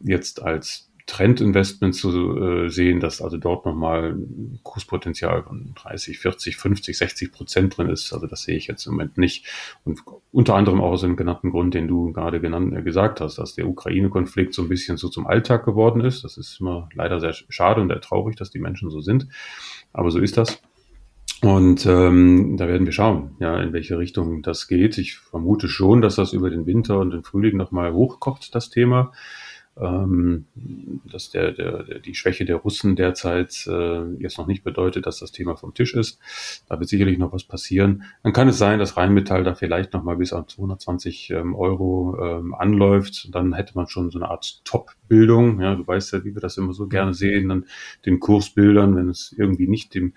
jetzt 0.00 0.42
als 0.42 0.91
Trendinvestment 1.06 1.94
zu 1.94 2.38
äh, 2.38 2.68
sehen, 2.68 3.00
dass 3.00 3.20
also 3.20 3.36
dort 3.36 3.66
nochmal 3.66 4.12
ein 4.12 4.60
Kurspotenzial 4.62 5.42
von 5.42 5.72
30, 5.74 6.18
40, 6.18 6.56
50, 6.56 6.96
60 6.96 7.32
Prozent 7.32 7.76
drin 7.76 7.88
ist. 7.88 8.12
Also 8.12 8.26
das 8.26 8.42
sehe 8.42 8.56
ich 8.56 8.66
jetzt 8.66 8.86
im 8.86 8.92
Moment 8.92 9.18
nicht. 9.18 9.46
Und 9.84 10.00
unter 10.30 10.54
anderem 10.54 10.80
auch 10.80 10.92
aus 10.92 11.00
dem 11.00 11.16
genannten 11.16 11.50
Grund, 11.50 11.74
den 11.74 11.88
du 11.88 12.12
gerade 12.12 12.40
genannt, 12.40 12.74
äh, 12.74 12.82
gesagt 12.82 13.20
hast, 13.20 13.38
dass 13.38 13.54
der 13.54 13.66
Ukraine-Konflikt 13.66 14.54
so 14.54 14.62
ein 14.62 14.68
bisschen 14.68 14.96
so 14.96 15.08
zum 15.08 15.26
Alltag 15.26 15.64
geworden 15.64 16.02
ist. 16.02 16.24
Das 16.24 16.36
ist 16.36 16.60
immer 16.60 16.88
leider 16.94 17.20
sehr 17.20 17.34
schade 17.48 17.80
und 17.80 17.88
sehr 17.88 18.00
traurig, 18.00 18.36
dass 18.36 18.50
die 18.50 18.60
Menschen 18.60 18.90
so 18.90 19.00
sind. 19.00 19.26
Aber 19.92 20.10
so 20.10 20.20
ist 20.20 20.36
das. 20.36 20.62
Und 21.42 21.86
ähm, 21.86 22.56
da 22.56 22.68
werden 22.68 22.86
wir 22.86 22.92
schauen, 22.92 23.32
ja, 23.40 23.60
in 23.60 23.72
welche 23.72 23.98
Richtung 23.98 24.42
das 24.42 24.68
geht. 24.68 24.96
Ich 24.98 25.16
vermute 25.16 25.68
schon, 25.68 26.00
dass 26.00 26.14
das 26.14 26.32
über 26.32 26.50
den 26.50 26.66
Winter 26.66 27.00
und 27.00 27.10
den 27.10 27.24
Frühling 27.24 27.56
nochmal 27.56 27.92
hochkocht, 27.92 28.54
das 28.54 28.70
Thema 28.70 29.12
ähm, 29.80 30.46
dass 31.10 31.30
der, 31.30 31.52
der, 31.52 31.98
die 32.00 32.14
Schwäche 32.14 32.44
der 32.44 32.56
Russen 32.56 32.94
derzeit 32.94 33.66
äh, 33.66 34.14
jetzt 34.18 34.38
noch 34.38 34.46
nicht 34.46 34.64
bedeutet, 34.64 35.06
dass 35.06 35.18
das 35.18 35.32
Thema 35.32 35.56
vom 35.56 35.72
Tisch 35.72 35.94
ist. 35.94 36.18
Da 36.68 36.78
wird 36.78 36.88
sicherlich 36.88 37.18
noch 37.18 37.32
was 37.32 37.44
passieren. 37.44 38.04
Dann 38.22 38.32
kann 38.32 38.48
es 38.48 38.58
sein, 38.58 38.78
dass 38.78 38.96
Rheinmetall 38.96 39.44
da 39.44 39.54
vielleicht 39.54 39.92
noch 39.92 40.02
mal 40.02 40.16
bis 40.16 40.32
an 40.32 40.46
220 40.46 41.30
ähm, 41.30 41.54
Euro 41.54 42.16
ähm, 42.20 42.54
anläuft. 42.54 43.34
Dann 43.34 43.54
hätte 43.54 43.72
man 43.74 43.86
schon 43.88 44.10
so 44.10 44.18
eine 44.18 44.28
Art 44.28 44.62
Top-Bildung. 44.64 45.60
Ja, 45.60 45.74
du 45.74 45.86
weißt 45.86 46.12
ja, 46.12 46.24
wie 46.24 46.34
wir 46.34 46.42
das 46.42 46.58
immer 46.58 46.74
so 46.74 46.86
gerne 46.86 47.14
sehen, 47.14 47.48
dann 47.48 47.64
den 48.04 48.20
Kursbildern, 48.20 48.94
wenn 48.96 49.08
es 49.08 49.34
irgendwie 49.36 49.68
nicht 49.68 49.94
dem, 49.94 50.12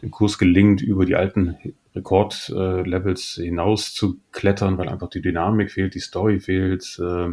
dem 0.00 0.10
Kurs 0.10 0.38
gelingt, 0.38 0.80
über 0.80 1.04
die 1.04 1.16
alten 1.16 1.56
Rekordlevels 1.94 3.34
hinaus 3.42 3.94
zu 3.94 4.18
klettern, 4.32 4.78
weil 4.78 4.88
einfach 4.88 5.08
die 5.08 5.22
Dynamik 5.22 5.70
fehlt, 5.70 5.94
die 5.94 6.00
Story 6.00 6.40
fehlt, 6.40 6.98
äh, 7.00 7.28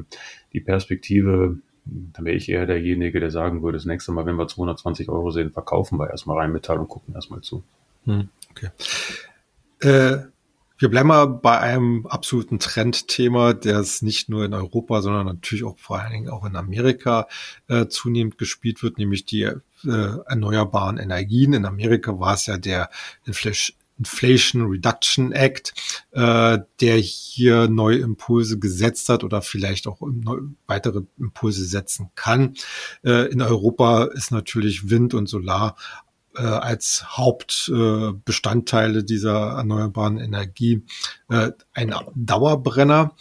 die 0.54 0.60
Perspektive. 0.60 1.58
Dann 1.86 2.26
wäre 2.26 2.36
ich 2.36 2.48
eher 2.48 2.68
derjenige, 2.68 3.20
der 3.20 3.32
sagen 3.32 3.64
würde, 3.64 3.78
das 3.78 3.86
nächste 3.86 4.12
Mal, 4.12 4.26
wenn 4.26 4.36
wir 4.36 4.48
220 4.48 5.10
Euro 5.10 5.32
sehen, 5.32 5.52
verkaufen 5.52 5.98
wir 5.98 6.12
erstmal 6.12 6.38
rein 6.38 6.52
Metall 6.52 6.78
und 6.78 6.90
gucken 6.90 7.16
erstmal 7.16 7.42
zu. 7.42 7.64
Hm, 8.06 8.30
okay. 8.52 8.70
Äh, 9.82 10.26
wir 10.82 10.90
bleiben 10.90 11.10
mal 11.10 11.28
bei 11.28 11.60
einem 11.60 12.08
absoluten 12.08 12.58
Trendthema, 12.58 13.52
es 13.52 14.02
nicht 14.02 14.30
nur 14.30 14.46
in 14.46 14.56
Europa, 14.56 15.04
sondern 15.04 15.28
natürlich 15.28 15.64
auch 15.64 15.78
vor 15.78 16.00
allen 16.00 16.12
Dingen 16.12 16.30
auch 16.30 16.44
in 16.44 16.56
Amerika 16.56 17.28
äh, 17.68 17.86
zunehmend 17.86 18.40
gespielt 18.40 18.82
wird, 18.82 18.98
nämlich 18.98 19.26
die 19.26 19.44
äh, 19.44 19.60
erneuerbaren 19.84 20.98
Energien. 20.98 21.54
In 21.54 21.66
Amerika 21.66 22.20
war 22.20 22.34
es 22.34 22.48
ja 22.48 22.58
der 22.58 22.90
Infl 23.26 23.54
Inflation 24.02 24.64
Reduction 24.64 25.32
Act, 25.32 25.74
äh, 26.12 26.58
der 26.80 26.98
hier 26.98 27.68
neue 27.68 28.00
Impulse 28.00 28.58
gesetzt 28.58 29.10
hat 29.10 29.24
oder 29.24 29.44
vielleicht 29.44 29.86
auch 29.86 30.02
weitere 30.66 31.02
Impulse 31.20 31.66
setzen 31.66 32.10
kann. 32.16 32.56
Äh, 33.04 33.32
in 33.32 33.42
Europa 33.42 34.06
ist 34.06 34.32
natürlich 34.32 34.90
Wind 34.90 35.14
und 35.14 35.28
Solar 35.28 35.76
äh, 36.36 36.42
als 36.42 37.04
Hauptbestandteile 37.18 39.00
äh, 39.00 39.04
dieser 39.04 39.58
erneuerbaren 39.58 40.18
Energie 40.18 40.84
äh, 41.30 41.52
ein 41.74 41.94
Dauerbrenner. 42.16 43.16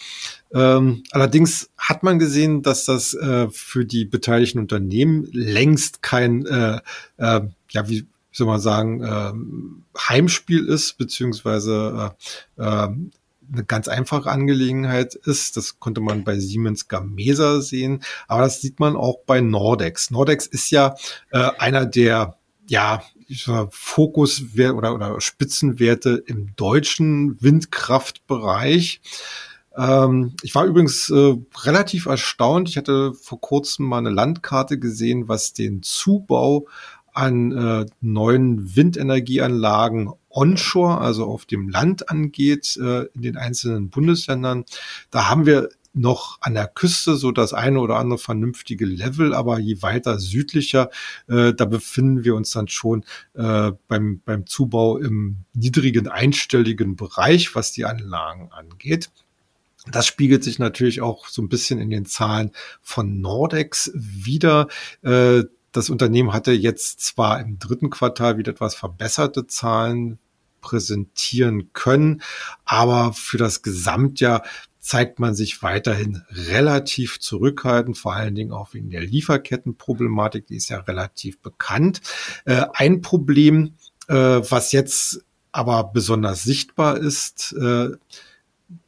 Ähm, 0.52 1.02
allerdings 1.10 1.70
hat 1.76 2.02
man 2.02 2.18
gesehen, 2.18 2.62
dass 2.62 2.86
das 2.86 3.12
äh, 3.14 3.48
für 3.50 3.84
die 3.84 4.06
beteiligten 4.06 4.60
Unternehmen 4.60 5.28
längst 5.30 6.02
kein, 6.02 6.46
äh, 6.46 6.80
äh, 7.18 7.42
ja, 7.70 7.88
wie 7.88 8.06
soll 8.32 8.46
man 8.46 8.60
sagen, 8.60 9.02
äh, 9.02 9.98
Heimspiel 10.08 10.66
ist, 10.66 10.98
beziehungsweise 10.98 12.14
äh, 12.58 12.62
äh, 12.62 12.88
eine 13.52 13.64
ganz 13.64 13.88
einfache 13.88 14.30
Angelegenheit 14.30 15.14
ist. 15.14 15.56
Das 15.56 15.80
konnte 15.80 16.00
man 16.00 16.24
bei 16.24 16.38
Siemens 16.38 16.88
Gamesa 16.88 17.60
sehen, 17.60 18.02
aber 18.28 18.42
das 18.42 18.60
sieht 18.60 18.78
man 18.80 18.96
auch 18.96 19.20
bei 19.26 19.40
Nordex. 19.40 20.10
Nordex 20.10 20.46
ist 20.46 20.70
ja 20.70 20.94
äh, 21.30 21.50
einer 21.58 21.86
der 21.86 22.36
ja, 22.68 23.02
Fokus 23.70 24.42
oder, 24.56 24.94
oder 24.94 25.20
Spitzenwerte 25.20 26.22
im 26.26 26.54
deutschen 26.54 27.40
Windkraftbereich. 27.42 29.00
Ähm, 29.76 30.34
ich 30.42 30.54
war 30.54 30.64
übrigens 30.66 31.10
äh, 31.10 31.36
relativ 31.64 32.06
erstaunt. 32.06 32.68
Ich 32.68 32.76
hatte 32.76 33.14
vor 33.14 33.40
kurzem 33.40 33.86
mal 33.86 33.98
eine 33.98 34.10
Landkarte 34.10 34.78
gesehen, 34.78 35.28
was 35.28 35.52
den 35.52 35.82
Zubau 35.82 36.66
an 37.20 37.52
äh, 37.52 37.87
neuen 38.00 38.74
Windenergieanlagen 38.76 40.11
onshore, 40.30 40.98
also 40.98 41.26
auf 41.26 41.44
dem 41.44 41.68
Land 41.68 42.09
angeht, 42.09 42.78
äh, 42.80 43.04
in 43.14 43.22
den 43.22 43.37
einzelnen 43.37 43.90
Bundesländern. 43.90 44.64
Da 45.11 45.28
haben 45.28 45.44
wir 45.44 45.68
noch 45.92 46.38
an 46.40 46.54
der 46.54 46.68
Küste 46.68 47.16
so 47.16 47.30
das 47.33 47.52
eine 47.52 47.80
oder 47.80 47.96
andere 47.96 48.18
vernünftige 48.18 48.87
Level, 48.87 49.35
aber 49.35 49.59
je 49.59 49.83
weiter 49.83 50.18
südlicher, 50.18 50.88
äh, 51.28 51.52
da 51.52 51.64
befinden 51.66 52.24
wir 52.24 52.37
uns 52.37 52.50
dann 52.52 52.68
schon 52.68 53.04
äh, 53.35 53.72
beim, 53.88 54.22
beim 54.24 54.46
Zubau 54.46 54.96
im 54.96 55.44
niedrigen 55.52 56.09
einstelligen 56.09 56.96
Bereich, 56.96 57.54
was 57.54 57.72
die 57.72 57.85
Anlagen 57.85 58.50
angeht. 58.52 59.11
Das 59.90 60.06
spiegelt 60.06 60.44
sich 60.44 60.59
natürlich 60.59 61.00
auch 61.00 61.28
so 61.28 61.42
ein 61.42 61.48
bisschen 61.48 61.80
in 61.80 61.90
den 61.90 62.06
Zahlen 62.06 62.52
von 62.80 63.20
Nordex 63.20 63.90
wieder. 63.94 64.68
Äh, 65.02 65.44
das 65.72 65.90
Unternehmen 65.90 66.33
hatte 66.33 66.52
jetzt 66.52 67.00
zwar 67.00 67.40
im 67.40 67.59
dritten 67.59 67.90
Quartal 67.90 68.38
wieder 68.38 68.52
etwas 68.52 68.74
verbesserte 68.74 69.46
Zahlen 69.46 70.18
präsentieren 70.61 71.72
können, 71.72 72.22
aber 72.64 73.12
für 73.12 73.38
das 73.38 73.62
Gesamtjahr 73.62 74.42
zeigt 74.78 75.18
man 75.18 75.35
sich 75.35 75.62
weiterhin 75.62 76.22
relativ 76.30 77.20
zurückhaltend, 77.20 77.98
vor 77.98 78.14
allen 78.14 78.35
Dingen 78.35 78.52
auch 78.52 78.72
wegen 78.72 78.90
der 78.90 79.02
Lieferkettenproblematik, 79.02 80.46
die 80.46 80.56
ist 80.56 80.70
ja 80.70 80.78
relativ 80.80 81.38
bekannt. 81.40 82.00
Äh, 82.46 82.64
ein 82.72 83.02
Problem, 83.02 83.74
äh, 84.09 84.14
was 84.14 84.72
jetzt 84.72 85.22
aber 85.52 85.85
besonders 85.85 86.42
sichtbar 86.44 86.96
ist, 86.96 87.52
äh, 87.52 87.90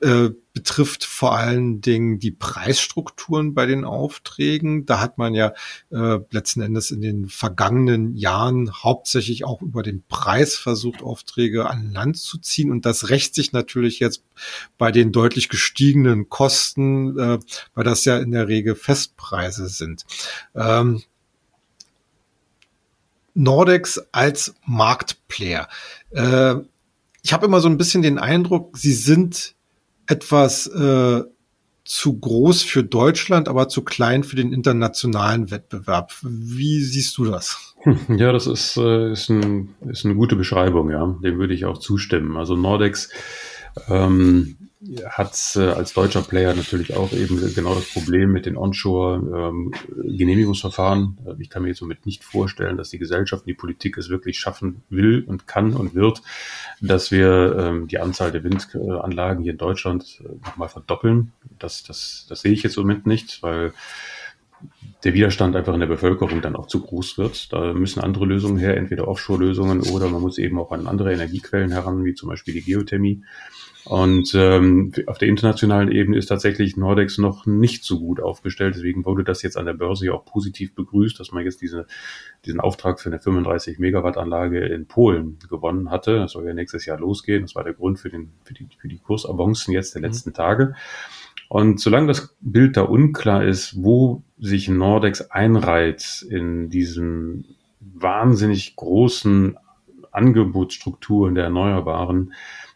äh, 0.01 0.31
betrifft 0.53 1.05
vor 1.05 1.37
allen 1.37 1.81
Dingen 1.81 2.19
die 2.19 2.31
Preisstrukturen 2.31 3.55
bei 3.55 3.67
den 3.67 3.85
Aufträgen. 3.85 4.85
Da 4.85 5.01
hat 5.01 5.17
man 5.17 5.35
ja 5.35 5.55
äh, 5.91 6.19
letzten 6.31 6.61
Endes 6.61 6.91
in 6.91 7.01
den 7.01 7.29
vergangenen 7.29 8.17
Jahren 8.17 8.71
hauptsächlich 8.73 9.45
auch 9.45 9.63
über 9.63 9.83
den 9.83 10.05
Preis 10.09 10.57
versucht, 10.57 11.03
Aufträge 11.03 11.69
an 11.69 11.93
Land 11.93 12.19
zu 12.19 12.39
ziehen. 12.39 12.71
Und 12.71 12.85
das 12.85 13.11
rächt 13.11 13.35
sich 13.35 13.53
natürlich 13.53 13.99
jetzt 13.99 14.23
bei 14.79 14.93
den 14.93 15.11
deutlich 15.11 15.49
gestiegenen 15.49 16.29
Kosten, 16.29 17.19
äh, 17.19 17.39
weil 17.75 17.85
das 17.85 18.05
ja 18.05 18.19
in 18.19 18.31
der 18.31 18.49
Regel 18.49 18.75
Festpreise 18.75 19.69
sind. 19.69 20.05
Ähm, 20.55 21.03
Nordex 23.35 23.99
als 24.13 24.55
Marktplayer. 24.67 25.69
Äh, 26.11 26.57
ich 27.23 27.33
habe 27.33 27.47
immer 27.47 27.61
so 27.61 27.69
ein 27.69 27.79
bisschen 27.79 28.03
den 28.03 28.19
Eindruck, 28.19 28.77
sie 28.77 28.93
sind 28.93 29.55
etwas 30.13 30.67
äh, 30.67 31.23
zu 31.85 32.21
groß 32.21 32.63
für 32.63 32.85
Deutschland, 32.85 33.49
aber 33.49 33.69
zu 33.69 33.83
klein 33.83 34.23
für 34.25 34.37
den 34.37 34.53
internationalen 34.53 35.51
Wettbewerb. 35.51 36.13
Wie 36.23 36.81
siehst 36.81 37.17
du 37.19 37.25
das? 37.25 37.69
Ja, 38.09 38.31
das 38.31 38.47
ist, 38.47 38.77
äh, 38.77 39.11
ist, 39.11 39.29
ein, 39.29 39.75
ist 39.91 40.05
eine 40.05 40.15
gute 40.15 40.37
Beschreibung, 40.37 40.91
ja. 40.91 41.17
Dem 41.25 41.39
würde 41.39 41.53
ich 41.53 41.65
auch 41.65 41.79
zustimmen. 41.79 42.37
Also 42.37 42.55
Nordex 42.55 43.11
ähm, 43.89 44.57
hat 45.09 45.39
äh, 45.55 45.69
als 45.69 45.93
deutscher 45.93 46.23
Player 46.23 46.55
natürlich 46.55 46.97
auch 46.97 47.13
eben 47.13 47.39
genau 47.55 47.73
das 47.75 47.89
Problem 47.91 48.33
mit 48.33 48.47
den 48.47 48.57
Onshore-Genehmigungsverfahren. 48.57 51.19
Ähm, 51.25 51.41
ich 51.41 51.51
kann 51.51 51.63
mir 51.63 51.69
jetzt 51.69 51.79
somit 51.79 52.05
nicht 52.05 52.25
vorstellen, 52.25 52.77
dass 52.77 52.91
die 52.91 52.99
Gesellschaft, 52.99 53.47
die 53.47 53.55
Politik 53.55 53.97
es 53.97 54.09
wirklich 54.09 54.41
schaffen 54.41 54.83
will 54.89 55.23
und 55.25 55.47
kann 55.47 55.75
und 55.75 55.95
wird, 55.95 56.23
dass 56.81 57.13
wir 57.13 57.57
ähm, 57.59 57.87
die 57.87 58.01
Anzahl 58.01 58.33
der 58.33 58.43
Windanlagen 58.43 59.45
hier 59.45 59.53
in 59.53 59.59
Deutschland 59.59 60.21
äh, 60.25 60.29
nochmal 60.45 60.69
verdoppeln. 60.69 61.33
Das, 61.61 61.85
das, 61.85 62.27
das 62.29 62.41
sehe 62.41 62.51
ich 62.53 62.65
jetzt 62.65 62.77
Moment 62.77 63.07
nicht, 63.07 63.41
weil 63.43 63.73
der 65.05 65.15
Widerstand 65.15 65.57
einfach 65.57 65.75
in 65.75 65.81
der 65.81 65.87
Bevölkerung 65.87 66.41
dann 66.43 66.57
auch 66.57 66.67
zu 66.67 66.81
groß 66.81 67.19
wird. 67.19 67.53
Da 67.53 67.73
müssen 67.73 68.01
andere 68.01 68.27
Lösungen 68.27 68.59
her, 68.59 68.77
entweder 68.77 69.09
Offshore-Lösungen 69.09 69.83
oder 69.83 70.09
man 70.09 70.23
muss 70.23 70.39
eben 70.39 70.59
auch 70.59 70.71
an 70.71 70.87
andere 70.87 71.13
Energiequellen 71.13 71.73
heran, 71.73 72.05
wie 72.05 72.15
zum 72.15 72.29
Beispiel 72.29 72.55
die 72.55 72.63
Geothermie. 72.63 73.23
Und 73.85 74.33
ähm, 74.37 74.93
auf 75.09 75.19
der 75.19 75.27
internationalen 75.27 75.91
Ebene 75.91 76.17
ist 76.17 76.27
tatsächlich 76.27 76.77
Nordex 76.77 77.19
noch 77.19 77.47
nicht 77.47 77.85
so 77.85 77.99
gut 77.99 78.21
aufgestellt. 78.21 78.77
Deswegen 78.77 79.05
wurde 79.05 79.25
das 79.25 79.43
jetzt 79.43 79.57
an 79.57 79.67
der 79.67 79.73
Börse 79.73 80.07
ja 80.07 80.13
auch 80.13 80.25
positiv 80.25 80.75
begrüßt, 80.75 81.19
dass 81.19 81.33
man 81.33 81.45
jetzt 81.45 81.61
diese, 81.63 81.87
diesen 82.45 82.61
Auftrag 82.61 83.01
für 83.01 83.09
eine 83.09 83.19
35 83.19 83.81
Megawatt 83.81 84.17
Anlage 84.17 84.61
in 84.67 84.87
Polen 84.87 85.39
gewonnen 85.49 85.91
hatte. 85.91 86.17
Das 86.19 86.33
soll 86.33 86.47
ja 86.47 86.55
nächstes 86.55 86.87
Jahr 86.87 87.01
losgehen. 87.01 87.43
Das 87.43 87.57
war 87.57 87.65
der 87.65 87.75
Grund 87.75 87.99
für, 87.99 88.11
den, 88.11 88.31
für, 88.45 88.55
die, 88.55 88.69
für 88.79 88.89
die 88.89 88.99
Kursavancen 88.99 89.75
jetzt 89.75 89.95
der 89.95 90.01
mhm. 90.01 90.07
letzten. 90.07 90.33
Tage. 90.33 90.75
Und 91.49 91.81
solange 91.81 92.07
das 92.07 92.35
Bild 92.41 92.77
da 92.77 92.83
unklar 92.83 93.45
ist, 93.45 93.83
wo 93.83 94.23
sich 94.43 94.69
Nordex 94.69 95.31
einreiht 95.31 96.27
in 96.29 96.69
diesen 96.69 97.57
wahnsinnig 97.81 98.75
großen 98.75 99.57
Angebotsstrukturen 100.11 101.37
der 101.37 101.45
Erneuerbaren, 101.45 102.35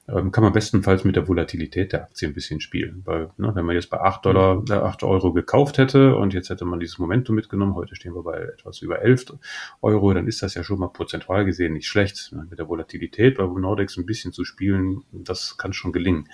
ähm, 0.08 0.30
kann 0.30 0.44
man 0.44 0.52
bestenfalls 0.52 1.02
mit 1.02 1.16
der 1.16 1.26
Volatilität 1.26 1.92
der 1.92 2.04
Aktie 2.04 2.28
ein 2.28 2.34
bisschen 2.34 2.60
spielen. 2.60 3.02
Weil, 3.04 3.30
ne, 3.36 3.52
wenn 3.54 3.64
man 3.64 3.74
jetzt 3.74 3.90
bei 3.90 4.00
8 4.00 4.24
Dollar, 4.24 4.62
äh, 4.70 4.74
8 4.74 5.02
Euro 5.02 5.32
gekauft 5.32 5.78
hätte 5.78 6.14
und 6.14 6.32
jetzt 6.32 6.50
hätte 6.50 6.64
man 6.64 6.78
dieses 6.78 6.98
Momentum 6.98 7.34
mitgenommen, 7.34 7.74
heute 7.74 7.96
stehen 7.96 8.14
wir 8.14 8.22
bei 8.22 8.38
etwas 8.38 8.80
über 8.80 9.02
11 9.02 9.34
Euro, 9.82 10.14
dann 10.14 10.28
ist 10.28 10.42
das 10.42 10.54
ja 10.54 10.62
schon 10.62 10.78
mal 10.78 10.88
prozentual 10.88 11.44
gesehen 11.44 11.72
nicht 11.72 11.88
schlecht. 11.88 12.32
Mit 12.48 12.60
der 12.60 12.68
Volatilität 12.68 13.38
bei 13.38 13.44
Nordex 13.44 13.96
ein 13.96 14.06
bisschen 14.06 14.32
zu 14.32 14.44
spielen, 14.44 15.02
das 15.10 15.58
kann 15.58 15.72
schon 15.72 15.92
gelingen. 15.92 16.28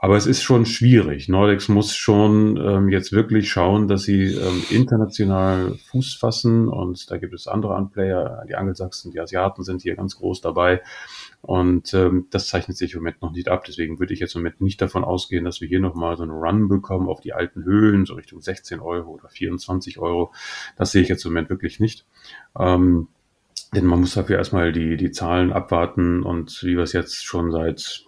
Aber 0.00 0.16
es 0.16 0.26
ist 0.26 0.42
schon 0.42 0.64
schwierig. 0.64 1.28
Nordex 1.28 1.68
muss 1.68 1.96
schon 1.96 2.56
ähm, 2.56 2.88
jetzt 2.88 3.12
wirklich 3.12 3.50
schauen, 3.50 3.88
dass 3.88 4.02
sie 4.02 4.34
ähm, 4.34 4.62
international 4.70 5.74
Fuß 5.90 6.14
fassen. 6.14 6.68
Und 6.68 7.10
da 7.10 7.16
gibt 7.16 7.34
es 7.34 7.48
andere 7.48 7.74
Anplayer. 7.74 8.44
Die 8.48 8.54
Angelsachsen, 8.54 9.10
die 9.10 9.18
Asiaten 9.18 9.64
sind 9.64 9.82
hier 9.82 9.96
ganz 9.96 10.16
groß 10.16 10.40
dabei. 10.40 10.82
Und 11.40 11.92
ähm, 11.94 12.26
das 12.30 12.46
zeichnet 12.46 12.76
sich 12.76 12.94
im 12.94 13.00
Moment 13.00 13.22
noch 13.22 13.32
nicht 13.32 13.48
ab. 13.48 13.64
Deswegen 13.66 13.98
würde 13.98 14.14
ich 14.14 14.20
jetzt 14.20 14.36
im 14.36 14.42
Moment 14.42 14.60
nicht 14.60 14.80
davon 14.80 15.02
ausgehen, 15.02 15.44
dass 15.44 15.60
wir 15.60 15.68
hier 15.68 15.80
nochmal 15.80 16.16
so 16.16 16.22
einen 16.22 16.32
Run 16.32 16.68
bekommen 16.68 17.08
auf 17.08 17.20
die 17.20 17.32
alten 17.32 17.64
Höhen, 17.64 18.06
so 18.06 18.14
Richtung 18.14 18.40
16 18.40 18.78
Euro 18.78 19.10
oder 19.10 19.28
24 19.28 19.98
Euro. 19.98 20.32
Das 20.76 20.92
sehe 20.92 21.02
ich 21.02 21.08
jetzt 21.08 21.24
im 21.24 21.32
Moment 21.32 21.50
wirklich 21.50 21.80
nicht. 21.80 22.06
Ähm, 22.56 23.08
denn 23.74 23.84
man 23.84 24.00
muss 24.00 24.14
dafür 24.14 24.38
erstmal 24.38 24.72
die, 24.72 24.96
die 24.96 25.10
Zahlen 25.10 25.52
abwarten 25.52 26.22
und 26.22 26.62
wie 26.62 26.76
wir 26.76 26.84
es 26.84 26.92
jetzt 26.92 27.26
schon 27.26 27.50
seit 27.50 28.07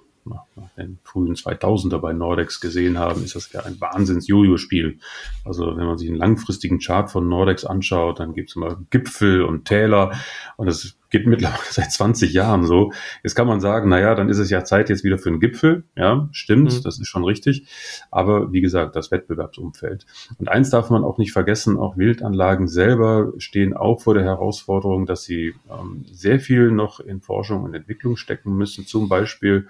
den 0.77 0.99
frühen 1.05 1.35
2000er 1.35 1.99
bei 1.99 2.13
Nordex 2.13 2.61
gesehen 2.61 2.99
haben, 2.99 3.25
ist 3.25 3.37
das 3.37 3.53
ja 3.53 3.61
ein 3.61 3.81
Wahnsinns-Jojo-Spiel. 3.81 4.99
Also 5.45 5.77
wenn 5.77 5.87
man 5.87 5.99
sich 5.99 6.09
einen 6.09 6.19
langfristigen 6.19 6.79
Chart 6.79 7.11
von 7.11 7.29
Nordex 7.29 7.65
anschaut, 7.65 8.21
dann 8.21 8.35
gibt 8.35 8.51
es 8.51 8.57
immer 8.57 8.81
Gipfel 8.91 9.43
und 9.43 9.65
Täler 9.65 10.13
und 10.57 10.67
das 10.67 10.97
geht 11.11 11.27
mittlerweile 11.27 11.59
seit 11.71 11.93
20 11.93 12.33
Jahren 12.33 12.65
so. 12.65 12.93
Jetzt 13.23 13.35
kann 13.35 13.47
man 13.47 13.61
sagen, 13.61 13.89
naja, 13.89 14.15
dann 14.15 14.29
ist 14.29 14.39
es 14.39 14.51
ja 14.51 14.65
Zeit 14.65 14.89
jetzt 14.89 15.05
wieder 15.05 15.19
für 15.19 15.29
einen 15.29 15.41
Gipfel. 15.41 15.85
Ja, 15.97 16.29
stimmt, 16.33 16.73
mhm. 16.73 16.83
das 16.83 16.99
ist 16.99 17.09
schon 17.09 17.25
richtig. 17.25 17.67
Aber 18.11 18.53
wie 18.53 18.61
gesagt, 18.61 18.97
das 18.97 19.11
Wettbewerbsumfeld. 19.11 20.07
Und 20.39 20.49
eins 20.49 20.71
darf 20.71 20.91
man 20.91 21.05
auch 21.05 21.19
nicht 21.19 21.33
vergessen, 21.33 21.77
auch 21.77 21.97
Wildanlagen 21.97 22.69
selber 22.69 23.33
stehen 23.39 23.77
auch 23.77 24.01
vor 24.01 24.15
der 24.15 24.25
Herausforderung, 24.25 25.07
dass 25.07 25.25
sie 25.25 25.55
ähm, 25.71 26.05
sehr 26.11 26.41
viel 26.41 26.71
noch 26.71 27.01
in 27.01 27.21
Forschung 27.21 27.65
und 27.65 27.75
Entwicklung 27.75 28.17
stecken 28.17 28.57
müssen. 28.57 28.87
Zum 28.87 29.09
Beispiel 29.09 29.67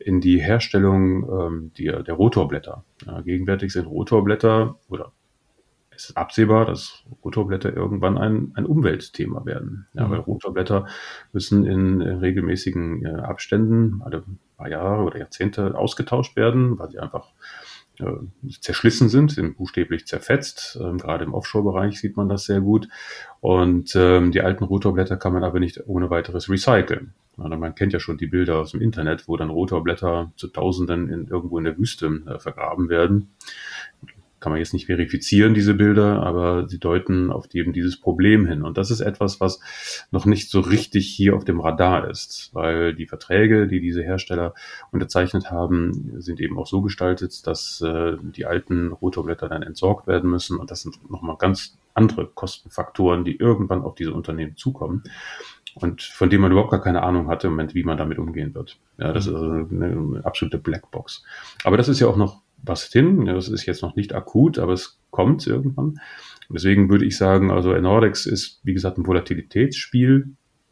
in 0.00 0.20
die 0.20 0.40
Herstellung 0.40 1.28
ähm, 1.28 1.72
die, 1.76 1.84
der 1.84 2.14
Rotorblätter. 2.14 2.84
Ja, 3.06 3.20
gegenwärtig 3.20 3.72
sind 3.72 3.86
Rotorblätter 3.86 4.76
oder 4.88 5.12
es 5.90 6.10
ist 6.10 6.16
absehbar, 6.16 6.64
dass 6.64 7.04
Rotorblätter 7.22 7.76
irgendwann 7.76 8.16
ein, 8.16 8.52
ein 8.54 8.64
Umweltthema 8.64 9.44
werden. 9.44 9.86
Ja, 9.92 10.06
mhm. 10.06 10.10
Weil 10.10 10.18
Rotorblätter 10.20 10.86
müssen 11.32 11.66
in, 11.66 12.00
in 12.00 12.18
regelmäßigen 12.18 13.04
äh, 13.04 13.20
Abständen, 13.20 14.00
alle 14.02 14.24
paar 14.56 14.70
Jahre 14.70 15.02
oder 15.02 15.18
Jahrzehnte 15.18 15.76
ausgetauscht 15.76 16.36
werden, 16.36 16.78
weil 16.78 16.90
sie 16.90 16.98
einfach 16.98 17.28
äh, 17.98 18.50
zerschlissen 18.60 19.08
sind, 19.08 19.32
sind 19.32 19.58
buchstäblich 19.58 20.06
zerfetzt. 20.06 20.78
Ähm, 20.80 20.98
gerade 20.98 21.24
im 21.24 21.34
Offshore-Bereich 21.34 22.00
sieht 22.00 22.16
man 22.16 22.28
das 22.28 22.44
sehr 22.44 22.60
gut. 22.60 22.88
Und 23.40 23.94
ähm, 23.94 24.32
die 24.32 24.40
alten 24.40 24.64
Rotorblätter 24.64 25.16
kann 25.16 25.34
man 25.34 25.44
aber 25.44 25.60
nicht 25.60 25.86
ohne 25.86 26.08
weiteres 26.08 26.48
recyceln. 26.48 27.12
Man 27.48 27.74
kennt 27.74 27.92
ja 27.92 28.00
schon 28.00 28.18
die 28.18 28.26
Bilder 28.26 28.58
aus 28.58 28.72
dem 28.72 28.82
Internet, 28.82 29.26
wo 29.26 29.36
dann 29.36 29.50
Rotorblätter 29.50 30.32
zu 30.36 30.48
Tausenden 30.48 31.08
in, 31.08 31.26
irgendwo 31.28 31.58
in 31.58 31.64
der 31.64 31.78
Wüste 31.78 32.22
äh, 32.26 32.38
vergraben 32.38 32.88
werden. 32.88 33.30
kann 34.40 34.52
man 34.52 34.58
jetzt 34.58 34.72
nicht 34.72 34.86
verifizieren, 34.86 35.54
diese 35.54 35.74
Bilder, 35.74 36.22
aber 36.22 36.68
sie 36.68 36.78
deuten 36.78 37.30
auf 37.30 37.46
eben 37.54 37.72
dieses 37.72 37.98
Problem 37.98 38.46
hin. 38.46 38.62
Und 38.62 38.78
das 38.78 38.90
ist 38.90 39.00
etwas, 39.00 39.40
was 39.40 39.60
noch 40.10 40.26
nicht 40.26 40.50
so 40.50 40.60
richtig 40.60 41.08
hier 41.08 41.34
auf 41.34 41.44
dem 41.44 41.60
Radar 41.60 42.08
ist, 42.10 42.50
weil 42.52 42.94
die 42.94 43.06
Verträge, 43.06 43.66
die 43.66 43.80
diese 43.80 44.02
Hersteller 44.02 44.54
unterzeichnet 44.92 45.50
haben, 45.50 46.20
sind 46.20 46.40
eben 46.40 46.58
auch 46.58 46.66
so 46.66 46.82
gestaltet, 46.82 47.46
dass 47.46 47.80
äh, 47.80 48.16
die 48.22 48.46
alten 48.46 48.92
Rotorblätter 48.92 49.48
dann 49.48 49.62
entsorgt 49.62 50.06
werden 50.06 50.30
müssen. 50.30 50.58
Und 50.58 50.70
das 50.70 50.82
sind 50.82 51.10
nochmal 51.10 51.36
ganz 51.38 51.76
andere 51.92 52.26
Kostenfaktoren, 52.26 53.24
die 53.24 53.36
irgendwann 53.36 53.82
auf 53.82 53.94
diese 53.94 54.12
Unternehmen 54.12 54.56
zukommen 54.56 55.02
und 55.74 56.02
von 56.02 56.30
dem 56.30 56.40
man 56.40 56.52
überhaupt 56.52 56.70
gar 56.70 56.82
keine 56.82 57.02
Ahnung 57.02 57.28
hatte 57.28 57.46
im 57.46 57.54
Moment, 57.54 57.74
wie 57.74 57.84
man 57.84 57.98
damit 57.98 58.18
umgehen 58.18 58.54
wird. 58.54 58.78
Ja, 58.98 59.12
das 59.12 59.26
ist 59.26 59.34
also 59.34 59.50
eine, 59.50 60.20
absolute 60.24 60.58
Blackbox. 60.58 61.24
Aber 61.64 61.76
das 61.76 61.88
ist 61.88 62.00
ja 62.00 62.06
auch 62.06 62.16
noch 62.16 62.42
was 62.62 62.84
hin. 62.84 63.26
Das 63.26 63.48
ist 63.48 63.66
jetzt 63.66 63.82
noch 63.82 63.96
nicht 63.96 64.14
akut, 64.14 64.58
aber 64.58 64.72
es 64.72 65.00
kommt 65.10 65.46
irgendwann. 65.46 66.00
Und 66.48 66.54
deswegen 66.54 66.90
würde 66.90 67.04
ich 67.04 67.16
sagen, 67.16 67.50
also 67.50 67.72
Nordex 67.72 68.26
ist, 68.26 68.60
wie 68.64 68.74
gesagt, 68.74 68.98
ein 68.98 69.06
Volatilitätsspiel, 69.06 70.30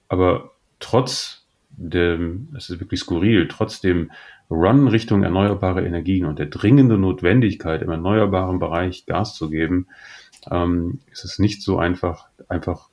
aber 0.08 0.52
trotz 0.80 1.46
dem, 1.70 2.48
es 2.56 2.70
ist 2.70 2.80
wirklich 2.80 3.00
skurril, 3.00 3.46
trotz 3.48 3.80
dem 3.80 4.11
Run 4.50 4.88
Richtung 4.88 5.22
erneuerbare 5.22 5.84
Energien 5.84 6.26
und 6.26 6.38
der 6.38 6.46
dringenden 6.46 7.02
Notwendigkeit, 7.02 7.82
im 7.82 7.90
erneuerbaren 7.90 8.58
Bereich 8.58 9.06
Gas 9.06 9.34
zu 9.34 9.50
geben, 9.50 9.87
ähm, 10.50 11.00
ist 11.12 11.24
es 11.24 11.38
nicht 11.38 11.62
so 11.62 11.78
einfach, 11.78 12.28
einfach 12.48 12.88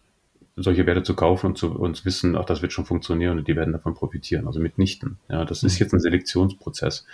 solche 0.57 0.85
Werte 0.85 1.03
zu 1.03 1.15
kaufen 1.15 1.47
und 1.47 1.57
zu 1.57 1.73
uns 1.73 2.05
wissen, 2.05 2.35
ach, 2.37 2.45
das 2.45 2.61
wird 2.61 2.71
schon 2.71 2.85
funktionieren 2.85 3.37
und 3.37 3.47
die 3.47 3.55
werden 3.55 3.73
davon 3.73 3.93
profitieren. 3.93 4.47
Also 4.47 4.59
mitnichten. 4.59 5.17
Ja, 5.27 5.43
das 5.43 5.63
ist 5.63 5.79
mhm. 5.79 5.83
jetzt 5.83 5.93
ein 5.93 5.99
Selektionsprozess. 5.99 7.05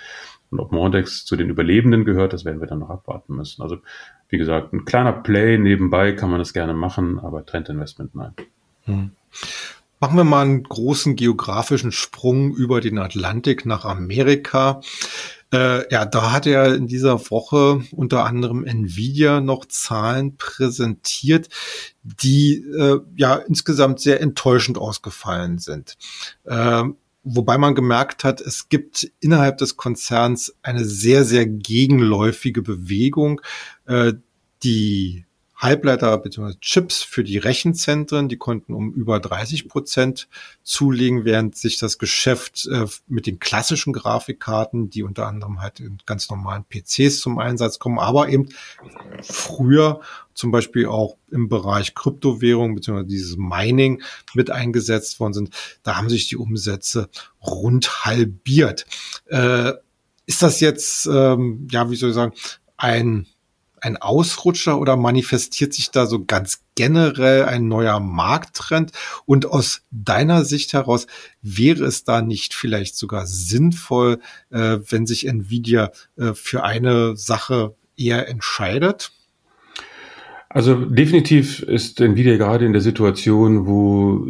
Und 0.51 0.60
ob 0.60 0.71
Mordex 0.71 1.25
zu 1.25 1.36
den 1.36 1.49
Überlebenden 1.49 2.06
gehört, 2.06 2.34
das 2.34 2.45
werden 2.45 2.62
wir 2.62 2.67
dann 2.67 2.80
noch 2.80 2.89
abwarten 2.89 3.36
müssen. 3.36 3.62
Also, 3.63 3.77
wie 4.30 4.38
gesagt, 4.38 4.73
ein 4.73 4.86
kleiner 4.86 5.13
Play 5.13 5.58
nebenbei 5.58 6.12
kann 6.12 6.30
man 6.30 6.39
das 6.39 6.54
gerne 6.54 6.73
machen, 6.73 7.19
aber 7.19 7.45
Trendinvestment 7.45 8.13
nein. 8.15 8.34
Mhm. 8.86 9.12
Machen 10.01 10.17
wir 10.17 10.23
mal 10.23 10.41
einen 10.41 10.63
großen 10.63 11.15
geografischen 11.15 11.91
Sprung 11.91 12.55
über 12.55 12.81
den 12.81 12.97
Atlantik 12.97 13.67
nach 13.67 13.85
Amerika. 13.85 14.81
Äh, 15.53 15.87
ja, 15.93 16.05
da 16.05 16.31
hat 16.31 16.47
er 16.47 16.73
in 16.73 16.87
dieser 16.87 17.29
Woche 17.29 17.83
unter 17.91 18.25
anderem 18.25 18.65
Nvidia 18.65 19.41
noch 19.41 19.65
Zahlen 19.65 20.37
präsentiert, 20.37 21.49
die 22.01 22.55
äh, 22.55 22.99
ja 23.15 23.35
insgesamt 23.35 23.99
sehr 23.99 24.21
enttäuschend 24.21 24.79
ausgefallen 24.79 25.59
sind. 25.59 25.99
Äh, 26.45 26.83
wobei 27.23 27.59
man 27.59 27.75
gemerkt 27.75 28.23
hat, 28.23 28.41
es 28.41 28.69
gibt 28.69 29.11
innerhalb 29.19 29.59
des 29.59 29.77
Konzerns 29.77 30.55
eine 30.63 30.83
sehr, 30.83 31.25
sehr 31.25 31.45
gegenläufige 31.45 32.63
Bewegung. 32.63 33.39
Äh, 33.85 34.13
die 34.63 35.25
Halbleiter 35.62 36.17
bzw. 36.17 36.56
Chips 36.60 37.04
für 37.04 37.24
die 37.24 37.38
Rechenzentren, 37.38 38.28
die 38.28 38.38
konnten 38.38 38.74
um 38.74 38.91
über 38.93 39.19
30 39.19 39.67
Prozent 39.67 40.28
zulegen, 40.63 41.24
während 41.24 41.56
sich 41.56 41.78
das 41.78 42.00
Geschäft 42.00 42.67
äh, 42.71 42.88
mit 43.08 43.28
den 43.28 43.38
klassischen 43.38 43.93
Grafikkarten, 43.93 44.89
die 44.89 45.04
unter 45.04 45.28
anderem 45.28 45.62
halt 45.62 45.80
in 45.80 46.00
ganz 46.08 46.30
normalen 46.32 46.65
PCs 46.67 47.19
zum 47.19 47.38
Einsatz 47.38 47.78
kommen, 47.78 48.00
aber 48.00 48.30
eben 48.30 48.50
früher 49.21 50.02
zum 50.34 50.50
Beispiel 50.50 50.88
auch 50.88 51.17
im 51.30 51.47
Bereich 51.47 51.93
Kryptowährung 51.93 52.74
bzw. 52.74 53.04
dieses 53.04 53.38
Mining 53.38 54.02
mit 54.34 54.50
eingesetzt 54.50 55.19
worden 55.19 55.34
sind, 55.34 55.50
da 55.84 55.95
haben 55.95 56.10
sich 56.10 56.28
die 56.28 56.38
Umsätze 56.38 57.08
rund 57.39 58.04
halbiert. 58.04 58.88
Äh, 59.28 59.74
ist 60.26 60.41
das 60.41 60.60
jetzt, 60.60 61.06
ähm, 61.06 61.67
ja, 61.69 61.91
wie 61.91 61.95
soll 61.95 62.10
ich 62.10 62.15
sagen, 62.15 62.34
ein 62.78 63.28
ein 63.82 63.98
Ausrutscher 63.98 64.80
oder 64.80 64.96
manifestiert 64.96 65.74
sich 65.74 65.91
da 65.91 66.06
so 66.06 66.24
ganz 66.24 66.62
generell 66.76 67.46
ein 67.46 67.67
neuer 67.67 68.00
Markttrend? 68.00 68.91
Und 69.26 69.46
aus 69.46 69.82
deiner 69.91 70.46
Sicht 70.46 70.74
heraus 70.74 71.08
wäre 71.41 71.86
es 71.86 72.04
da 72.04 72.22
nicht 72.22 72.54
vielleicht 72.54 72.96
sogar 72.96 73.28
sinnvoll, 73.28 74.20
äh, 74.50 74.80
wenn 74.88 75.06
sich 75.06 75.28
Nvidia 75.28 75.91
äh, 76.17 76.34
für 76.34 76.63
eine 76.63 77.17
Sache 77.17 77.76
eher 77.98 78.28
entscheidet? 78.28 79.12
Also 80.53 80.75
definitiv 80.75 81.63
ist 81.63 82.01
Nvidia 82.01 82.35
gerade 82.35 82.65
in 82.65 82.73
der 82.73 82.81
Situation, 82.81 83.65
wo 83.67 84.27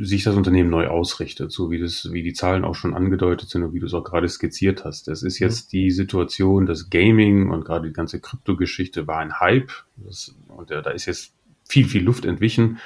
sich 0.00 0.22
das 0.22 0.36
Unternehmen 0.36 0.70
neu 0.70 0.86
ausrichtet, 0.86 1.50
so 1.50 1.72
wie 1.72 1.80
das, 1.80 2.12
wie 2.12 2.22
die 2.22 2.34
Zahlen 2.34 2.64
auch 2.64 2.76
schon 2.76 2.94
angedeutet 2.94 3.48
sind 3.48 3.64
und 3.64 3.74
wie 3.74 3.80
du 3.80 3.86
es 3.86 3.94
auch 3.94 4.04
gerade 4.04 4.28
skizziert 4.28 4.84
hast. 4.84 5.08
Das 5.08 5.24
ist 5.24 5.40
jetzt 5.40 5.66
mhm. 5.66 5.78
die 5.78 5.90
Situation, 5.90 6.66
dass 6.66 6.88
Gaming 6.88 7.50
und 7.50 7.64
gerade 7.64 7.88
die 7.88 7.92
ganze 7.92 8.20
Kryptogeschichte 8.20 9.08
war 9.08 9.18
ein 9.18 9.40
Hype. 9.40 9.72
Das, 9.96 10.36
und 10.56 10.70
da 10.70 10.88
ist 10.90 11.06
jetzt 11.06 11.34
viel, 11.68 11.86
viel 11.86 12.04
Luft 12.04 12.26
entwichen. 12.26 12.78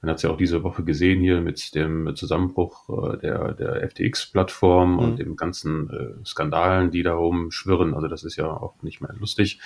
Man 0.00 0.10
hat 0.10 0.16
es 0.16 0.22
ja 0.22 0.30
auch 0.30 0.36
diese 0.36 0.62
Woche 0.62 0.84
gesehen 0.84 1.20
hier 1.20 1.40
mit 1.40 1.74
dem 1.74 2.14
Zusammenbruch 2.14 3.14
äh, 3.14 3.18
der, 3.18 3.52
der 3.54 3.88
FTX-Plattform 3.88 4.92
mhm. 4.92 4.98
und 4.98 5.18
den 5.18 5.34
ganzen 5.36 5.90
äh, 5.90 6.24
Skandalen, 6.24 6.92
die 6.92 7.02
da 7.02 7.14
rumschwirren. 7.14 7.94
Also 7.94 8.06
das 8.06 8.22
ist 8.22 8.36
ja 8.36 8.46
auch 8.46 8.80
nicht 8.82 9.00
mehr 9.00 9.14
lustig. 9.18 9.60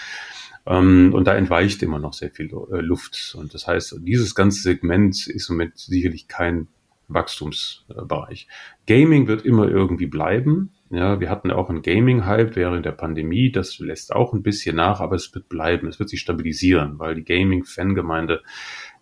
Ähm, 0.66 1.14
und 1.14 1.26
da 1.26 1.35
entweicht 1.35 1.83
immer 1.83 1.98
noch 1.98 2.12
sehr 2.12 2.31
viel 2.31 2.46
äh, 2.46 2.81
Luft. 2.81 3.37
Und 3.38 3.55
das 3.55 3.66
heißt, 3.66 3.98
dieses 4.00 4.35
ganze 4.35 4.61
Segment 4.61 5.26
ist 5.26 5.48
Moment 5.48 5.79
sicherlich 5.79 6.29
kein 6.29 6.68
Wachstumsbereich. 7.09 8.48
Gaming 8.87 9.29
wird 9.29 9.44
immer 9.44 9.68
irgendwie 9.68 10.07
bleiben. 10.07 10.70
Ja, 10.90 11.20
wir 11.20 11.31
hatten 11.31 11.50
auch 11.50 11.68
einen 11.68 11.83
Gaming-Hype 11.83 12.57
während 12.57 12.85
der 12.87 12.92
Pandemie. 12.92 13.50
Das 13.50 13.79
lässt 13.79 14.14
auch 14.14 14.33
ein 14.33 14.42
bisschen 14.42 14.76
nach, 14.76 15.00
aber 15.00 15.16
es 15.16 15.35
wird 15.35 15.48
bleiben. 15.48 15.88
Es 15.88 15.98
wird 15.98 16.09
sich 16.09 16.20
stabilisieren, 16.20 16.98
weil 16.98 17.14
die 17.14 17.24
Gaming-Fangemeinde, 17.24 18.42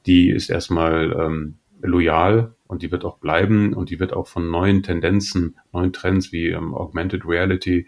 die 0.07 0.31
ist 0.31 0.51
erstmal 0.51 1.13
ähm, 1.13 1.59
loyal 1.83 2.55
und 2.67 2.83
die 2.83 2.91
wird 2.91 3.05
auch 3.05 3.19
bleiben 3.19 3.75
und 3.75 3.91
die 3.91 4.01
wird 4.01 4.13
auch 4.13 4.27
von 4.27 4.51
neuen 4.51 4.83
Tendenzen, 4.83 5.59
neuen 5.73 5.93
Trends 5.93 6.33
wie 6.33 6.49
ähm, 6.49 6.75
Augmented 6.75 7.27
Reality 7.27 7.87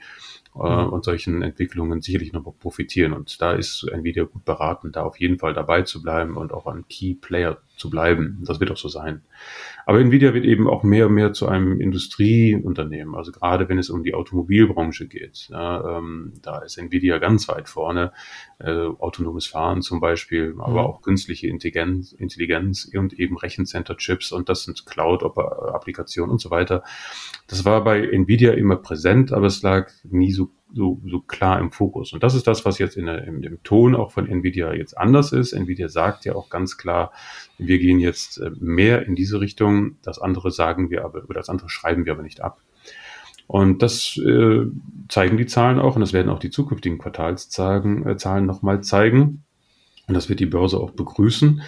äh, 0.62 0.85
mhm. 0.85 0.92
und 0.92 1.05
solchen 1.05 1.42
Entwicklungen 1.42 2.01
sicherlich 2.01 2.33
noch 2.33 2.45
profitieren. 2.59 3.12
Und 3.12 3.40
da 3.40 3.53
ist 3.53 3.87
Nvidia 3.90 4.25
gut 4.25 4.45
beraten, 4.45 4.92
da 4.92 5.03
auf 5.03 5.19
jeden 5.19 5.38
Fall 5.38 5.55
dabei 5.55 5.83
zu 5.83 6.03
bleiben 6.03 6.37
und 6.37 6.53
auch 6.53 6.66
ein 6.66 6.87
Key 6.88 7.14
Player 7.14 7.59
zu 7.77 7.91
bleiben. 7.91 8.43
Das 8.47 8.61
wird 8.61 8.71
auch 8.71 8.77
so 8.77 8.89
sein. 8.89 9.23
Aber 9.85 10.01
Nvidia 10.01 10.35
wird 10.35 10.45
eben 10.45 10.69
auch 10.69 10.83
mehr 10.83 11.07
und 11.07 11.15
mehr 11.15 11.33
zu 11.33 11.47
einem 11.47 11.81
Industrieunternehmen. 11.81 13.15
Also 13.15 13.31
gerade 13.31 13.69
wenn 13.69 13.79
es 13.79 13.91
um 13.91 14.03
die 14.03 14.15
Automobilbranche 14.15 15.07
geht, 15.07 15.49
ja, 15.51 15.99
ähm, 15.99 16.33
da 16.43 16.59
ist 16.59 16.77
Nvidia 16.79 17.19
ganz 17.19 17.49
weit 17.49 17.69
vorne. 17.69 18.12
Äh, 18.59 18.71
autonomes 18.73 19.47
Fahren 19.47 19.83
zum 19.83 20.01
Beispiel, 20.01 20.55
aber 20.59 20.83
mhm. 20.83 20.87
auch 20.87 21.03
künstliche 21.03 21.47
Intelligenz, 21.47 22.12
Intelligenz 22.12 22.91
und 22.95 23.12
eben 23.12 23.37
Rechencenter-Chips 23.37 24.33
und 24.33 24.49
das 24.49 24.65
sind 24.65 24.87
Cloud-Applikationen 24.87 26.33
und 26.33 26.41
so 26.41 26.51
weiter. 26.51 26.83
Das 27.49 27.65
war 27.65 27.85
bei 27.85 28.01
Nvidia 28.01 28.53
immer 28.53 28.77
präsent, 28.77 29.33
aber 29.33 29.47
es 29.47 29.62
lag 29.62 29.91
nie 30.05 30.33
so 30.33 30.51
so, 30.77 31.01
so 31.07 31.21
klar 31.21 31.59
im 31.59 31.73
Fokus. 31.73 32.12
Und 32.12 32.23
das 32.23 32.35
ist 32.35 32.47
das, 32.47 32.65
was 32.65 32.79
jetzt 32.79 32.97
in 32.97 33.07
der, 33.07 33.25
im, 33.25 33.43
im 33.43 33.62
Ton 33.62 33.95
auch 33.95 34.12
von 34.12 34.29
Nvidia 34.29 34.75
jetzt 34.75 34.97
anders 34.97 35.33
ist. 35.33 35.53
Nvidia 35.53 35.89
sagt 35.89 36.25
ja 36.27 36.35
auch 36.35 36.51
ganz 36.51 36.77
klar, 36.77 37.12
wir 37.59 37.79
gehen 37.79 37.99
jetzt 37.99 38.39
äh, 38.39 38.51
mehr 38.61 39.07
in 39.07 39.17
diese 39.17 39.41
Richtung. 39.41 39.97
Das 40.03 40.19
andere 40.19 40.51
sagen 40.51 40.91
wir 40.91 41.05
aber, 41.05 41.25
oder 41.25 41.41
das 41.41 41.49
andere 41.49 41.71
schreiben 41.71 42.05
wir 42.05 42.12
aber 42.12 42.23
nicht 42.23 42.43
ab. 42.43 42.61
Und 43.47 43.83
das 43.83 44.19
äh, 44.19 44.67
zeigen 45.09 45.37
die 45.39 45.47
Zahlen 45.47 45.79
auch 45.79 45.95
und 45.95 46.01
das 46.01 46.12
werden 46.12 46.29
auch 46.29 46.41
die 46.41 46.51
zukünftigen 46.51 46.99
Quartalszahlen 46.99 48.07
äh, 48.07 48.17
Zahlen 48.17 48.45
nochmal 48.45 48.83
zeigen. 48.83 49.45
Und 50.07 50.15
das 50.15 50.29
wird 50.29 50.41
die 50.41 50.47
Börse 50.47 50.79
auch 50.79 50.91
begrüßen. 50.91 51.62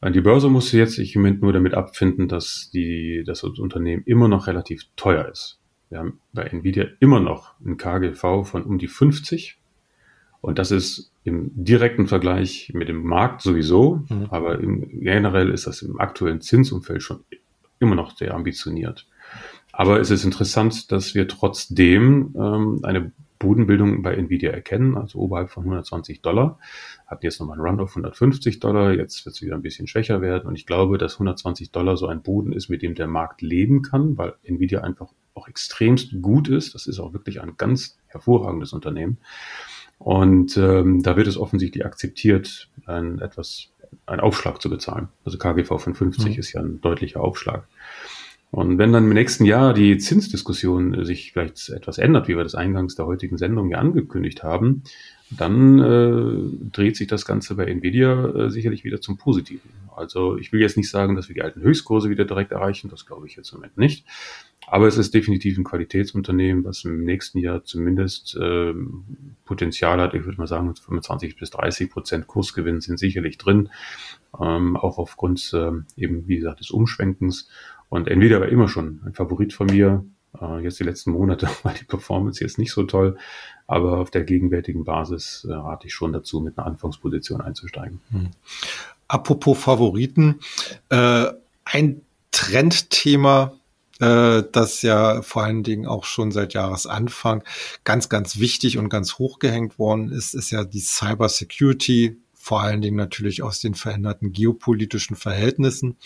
Äh, 0.00 0.10
die 0.10 0.20
Börse 0.20 0.48
muss 0.48 0.72
jetzt 0.72 0.94
sich 0.94 1.14
im 1.14 1.22
Moment 1.22 1.42
nur 1.42 1.52
damit 1.52 1.74
abfinden, 1.74 2.28
dass 2.28 2.70
die, 2.72 3.24
dass 3.26 3.42
das 3.42 3.58
Unternehmen 3.58 4.04
immer 4.06 4.28
noch 4.28 4.46
relativ 4.46 4.84
teuer 4.96 5.28
ist. 5.28 5.60
Wir 5.94 6.00
haben 6.00 6.18
bei 6.32 6.42
Nvidia 6.42 6.86
immer 6.98 7.20
noch 7.20 7.54
ein 7.64 7.76
KGV 7.76 8.42
von 8.42 8.64
um 8.64 8.78
die 8.78 8.88
50. 8.88 9.58
Und 10.40 10.58
das 10.58 10.72
ist 10.72 11.12
im 11.22 11.52
direkten 11.54 12.08
Vergleich 12.08 12.72
mit 12.74 12.88
dem 12.88 13.04
Markt 13.04 13.42
sowieso, 13.42 14.02
mhm. 14.08 14.26
aber 14.30 14.58
im, 14.58 15.02
generell 15.02 15.50
ist 15.50 15.68
das 15.68 15.82
im 15.82 16.00
aktuellen 16.00 16.40
Zinsumfeld 16.40 17.00
schon 17.00 17.20
immer 17.78 17.94
noch 17.94 18.16
sehr 18.16 18.34
ambitioniert. 18.34 19.06
Aber 19.70 20.00
es 20.00 20.10
ist 20.10 20.24
interessant, 20.24 20.90
dass 20.90 21.14
wir 21.14 21.28
trotzdem 21.28 22.34
ähm, 22.36 22.80
eine 22.82 23.12
Bodenbildung 23.44 24.02
bei 24.02 24.14
Nvidia 24.14 24.50
erkennen, 24.50 24.96
also 24.96 25.18
oberhalb 25.18 25.50
von 25.50 25.64
120 25.64 26.22
Dollar. 26.22 26.58
Hatten 27.06 27.24
jetzt 27.24 27.40
nochmal 27.40 27.58
einen 27.58 27.66
Run 27.66 27.80
auf 27.80 27.90
150 27.90 28.60
Dollar, 28.60 28.92
jetzt 28.92 29.24
wird 29.24 29.36
es 29.36 29.42
wieder 29.42 29.54
ein 29.54 29.62
bisschen 29.62 29.86
schwächer 29.86 30.20
werden. 30.20 30.46
Und 30.46 30.56
ich 30.56 30.66
glaube, 30.66 30.98
dass 30.98 31.14
120 31.14 31.70
Dollar 31.70 31.96
so 31.96 32.06
ein 32.06 32.22
Boden 32.22 32.52
ist, 32.52 32.68
mit 32.68 32.82
dem 32.82 32.94
der 32.94 33.06
Markt 33.06 33.42
leben 33.42 33.82
kann, 33.82 34.16
weil 34.18 34.34
Nvidia 34.42 34.80
einfach 34.80 35.08
auch 35.34 35.48
extremst 35.48 36.20
gut 36.22 36.48
ist. 36.48 36.74
Das 36.74 36.86
ist 36.86 36.98
auch 36.98 37.12
wirklich 37.12 37.40
ein 37.40 37.54
ganz 37.56 37.98
hervorragendes 38.06 38.72
Unternehmen. 38.72 39.18
Und 39.98 40.56
ähm, 40.56 41.02
da 41.02 41.16
wird 41.16 41.26
es 41.26 41.36
offensichtlich 41.36 41.84
akzeptiert, 41.84 42.68
ein 42.86 43.20
etwas 43.20 43.70
einen 44.06 44.20
Aufschlag 44.20 44.60
zu 44.60 44.68
bezahlen. 44.68 45.08
Also 45.24 45.38
KGV 45.38 45.78
von 45.78 45.94
50 45.94 46.34
mhm. 46.34 46.38
ist 46.38 46.52
ja 46.52 46.60
ein 46.60 46.80
deutlicher 46.80 47.20
Aufschlag. 47.20 47.66
Und 48.54 48.78
wenn 48.78 48.92
dann 48.92 49.02
im 49.02 49.12
nächsten 49.12 49.44
Jahr 49.46 49.74
die 49.74 49.98
Zinsdiskussion 49.98 51.04
sich 51.04 51.32
vielleicht 51.32 51.70
etwas 51.70 51.98
ändert, 51.98 52.28
wie 52.28 52.36
wir 52.36 52.44
das 52.44 52.54
eingangs 52.54 52.94
der 52.94 53.04
heutigen 53.04 53.36
Sendung 53.36 53.68
ja 53.68 53.78
angekündigt 53.78 54.44
haben, 54.44 54.84
dann 55.28 55.80
äh, 55.80 56.70
dreht 56.70 56.94
sich 56.96 57.08
das 57.08 57.24
Ganze 57.24 57.56
bei 57.56 57.64
Nvidia 57.64 58.26
äh, 58.28 58.50
sicherlich 58.50 58.84
wieder 58.84 59.00
zum 59.00 59.16
Positiven. 59.16 59.70
Also 59.96 60.36
ich 60.36 60.52
will 60.52 60.60
jetzt 60.60 60.76
nicht 60.76 60.88
sagen, 60.88 61.16
dass 61.16 61.28
wir 61.28 61.34
die 61.34 61.42
alten 61.42 61.62
Höchstkurse 61.62 62.10
wieder 62.10 62.26
direkt 62.26 62.52
erreichen, 62.52 62.88
das 62.90 63.06
glaube 63.06 63.26
ich 63.26 63.34
jetzt 63.34 63.50
im 63.52 63.58
Moment 63.58 63.76
nicht. 63.76 64.06
Aber 64.68 64.86
es 64.86 64.98
ist 64.98 65.14
definitiv 65.14 65.58
ein 65.58 65.64
Qualitätsunternehmen, 65.64 66.64
was 66.64 66.84
im 66.84 67.04
nächsten 67.04 67.38
Jahr 67.38 67.64
zumindest 67.64 68.36
äh, 68.36 68.72
Potenzial 69.44 70.00
hat. 70.00 70.14
Ich 70.14 70.24
würde 70.24 70.38
mal 70.38 70.46
sagen, 70.46 70.72
25 70.74 71.36
bis 71.36 71.50
30 71.50 71.90
Prozent 71.90 72.26
Kursgewinn 72.28 72.80
sind 72.80 72.98
sicherlich 72.98 73.36
drin, 73.36 73.68
ähm, 74.40 74.76
auch 74.76 74.98
aufgrund 74.98 75.52
äh, 75.52 75.72
eben, 75.96 76.28
wie 76.28 76.36
gesagt, 76.36 76.60
des 76.60 76.70
Umschwenkens. 76.70 77.48
Und 77.94 78.08
Nvidia 78.08 78.40
war 78.40 78.48
immer 78.48 78.66
schon 78.66 79.00
ein 79.06 79.14
Favorit 79.14 79.52
von 79.52 79.68
mir. 79.68 80.04
Äh, 80.40 80.64
jetzt 80.64 80.80
die 80.80 80.84
letzten 80.84 81.12
Monate 81.12 81.48
war 81.62 81.72
die 81.74 81.84
Performance 81.84 82.42
jetzt 82.42 82.58
nicht 82.58 82.72
so 82.72 82.82
toll, 82.82 83.16
aber 83.68 84.00
auf 84.00 84.10
der 84.10 84.24
gegenwärtigen 84.24 84.82
Basis 84.82 85.46
äh, 85.48 85.52
rate 85.52 85.86
ich 85.86 85.94
schon 85.94 86.12
dazu, 86.12 86.40
mit 86.40 86.58
einer 86.58 86.66
Anfangsposition 86.66 87.40
einzusteigen. 87.40 88.00
Hm. 88.10 88.30
Apropos 89.06 89.56
Favoriten, 89.56 90.40
äh, 90.88 91.26
ein 91.64 92.00
Trendthema, 92.32 93.52
äh, 94.00 94.42
das 94.50 94.82
ja 94.82 95.22
vor 95.22 95.44
allen 95.44 95.62
Dingen 95.62 95.86
auch 95.86 96.02
schon 96.02 96.32
seit 96.32 96.52
Jahresanfang 96.52 97.44
ganz, 97.84 98.08
ganz 98.08 98.40
wichtig 98.40 98.76
und 98.76 98.88
ganz 98.88 99.18
hochgehängt 99.18 99.78
worden 99.78 100.10
ist, 100.10 100.34
ist 100.34 100.50
ja 100.50 100.64
die 100.64 100.80
Cyber 100.80 101.28
Security, 101.28 102.16
vor 102.32 102.60
allen 102.60 102.82
Dingen 102.82 102.96
natürlich 102.96 103.44
aus 103.44 103.60
den 103.60 103.74
veränderten 103.74 104.32
geopolitischen 104.32 105.14
Verhältnissen. 105.14 105.96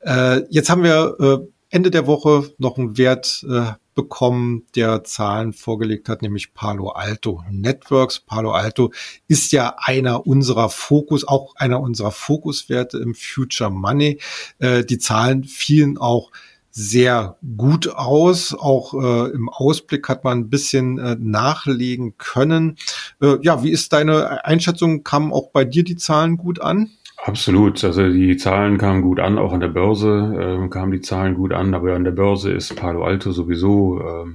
Äh, 0.00 0.42
jetzt 0.50 0.70
haben 0.70 0.82
wir 0.82 1.16
äh, 1.20 1.38
Ende 1.68 1.90
der 1.90 2.06
Woche 2.06 2.50
noch 2.58 2.78
einen 2.78 2.96
Wert 2.96 3.44
äh, 3.48 3.72
bekommen, 3.94 4.66
der 4.76 5.02
Zahlen 5.02 5.52
vorgelegt 5.52 6.08
hat, 6.08 6.22
nämlich 6.22 6.54
Palo 6.54 6.90
Alto 6.90 7.42
Networks. 7.50 8.20
Palo 8.20 8.52
Alto 8.52 8.92
ist 9.26 9.50
ja 9.52 9.74
einer 9.78 10.26
unserer 10.26 10.68
Fokus, 10.68 11.26
auch 11.26 11.56
einer 11.56 11.80
unserer 11.80 12.12
Fokuswerte 12.12 12.98
im 12.98 13.14
Future 13.14 13.70
Money. 13.70 14.20
Äh, 14.58 14.84
die 14.84 14.98
Zahlen 14.98 15.42
fielen 15.44 15.98
auch 15.98 16.30
sehr 16.70 17.38
gut 17.56 17.88
aus. 17.88 18.52
Auch 18.52 18.92
äh, 18.92 19.30
im 19.30 19.48
Ausblick 19.48 20.10
hat 20.10 20.24
man 20.24 20.40
ein 20.40 20.50
bisschen 20.50 20.98
äh, 20.98 21.16
nachlegen 21.18 22.18
können. 22.18 22.76
Äh, 23.20 23.38
ja, 23.40 23.64
wie 23.64 23.70
ist 23.70 23.94
deine 23.94 24.44
Einschätzung? 24.44 25.02
Kamen 25.02 25.32
auch 25.32 25.50
bei 25.50 25.64
dir 25.64 25.84
die 25.84 25.96
Zahlen 25.96 26.36
gut 26.36 26.60
an? 26.60 26.90
Absolut. 27.26 27.82
Also 27.82 28.08
die 28.08 28.36
Zahlen 28.36 28.78
kamen 28.78 29.02
gut 29.02 29.18
an, 29.18 29.36
auch 29.36 29.52
an 29.52 29.58
der 29.58 29.66
Börse 29.66 30.62
äh, 30.64 30.68
kamen 30.68 30.92
die 30.92 31.00
Zahlen 31.00 31.34
gut 31.34 31.52
an, 31.52 31.74
aber 31.74 31.92
an 31.96 32.04
der 32.04 32.12
Börse 32.12 32.52
ist 32.52 32.76
Palo 32.76 33.02
Alto 33.02 33.32
sowieso 33.32 34.00
äh, 34.00 34.26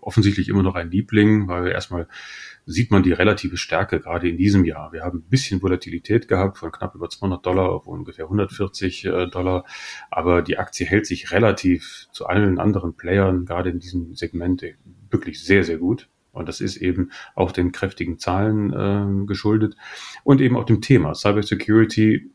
offensichtlich 0.00 0.48
immer 0.48 0.62
noch 0.62 0.76
ein 0.76 0.88
Liebling, 0.88 1.48
weil 1.48 1.66
erstmal 1.66 2.06
sieht 2.64 2.92
man 2.92 3.02
die 3.02 3.10
relative 3.10 3.56
Stärke 3.56 3.98
gerade 3.98 4.28
in 4.28 4.36
diesem 4.36 4.64
Jahr. 4.64 4.92
Wir 4.92 5.02
haben 5.02 5.18
ein 5.18 5.28
bisschen 5.28 5.60
Volatilität 5.60 6.28
gehabt 6.28 6.58
von 6.58 6.70
knapp 6.70 6.94
über 6.94 7.10
200 7.10 7.44
Dollar 7.44 7.68
auf 7.68 7.88
ungefähr 7.88 8.26
140 8.26 9.06
äh, 9.06 9.26
Dollar, 9.26 9.64
aber 10.12 10.40
die 10.42 10.56
Aktie 10.56 10.86
hält 10.86 11.06
sich 11.06 11.32
relativ 11.32 12.06
zu 12.12 12.26
allen 12.26 12.60
anderen 12.60 12.94
Playern 12.94 13.44
gerade 13.44 13.70
in 13.70 13.80
diesem 13.80 14.14
Segment 14.14 14.62
wirklich 15.10 15.42
sehr, 15.42 15.64
sehr 15.64 15.78
gut. 15.78 16.08
Und 16.30 16.48
das 16.48 16.60
ist 16.60 16.76
eben 16.76 17.10
auch 17.34 17.50
den 17.50 17.72
kräftigen 17.72 18.18
Zahlen 18.20 18.72
äh, 18.72 19.26
geschuldet 19.26 19.74
und 20.22 20.40
eben 20.40 20.56
auch 20.56 20.64
dem 20.64 20.80
Thema. 20.80 21.14
Cybersecurity 21.14 22.30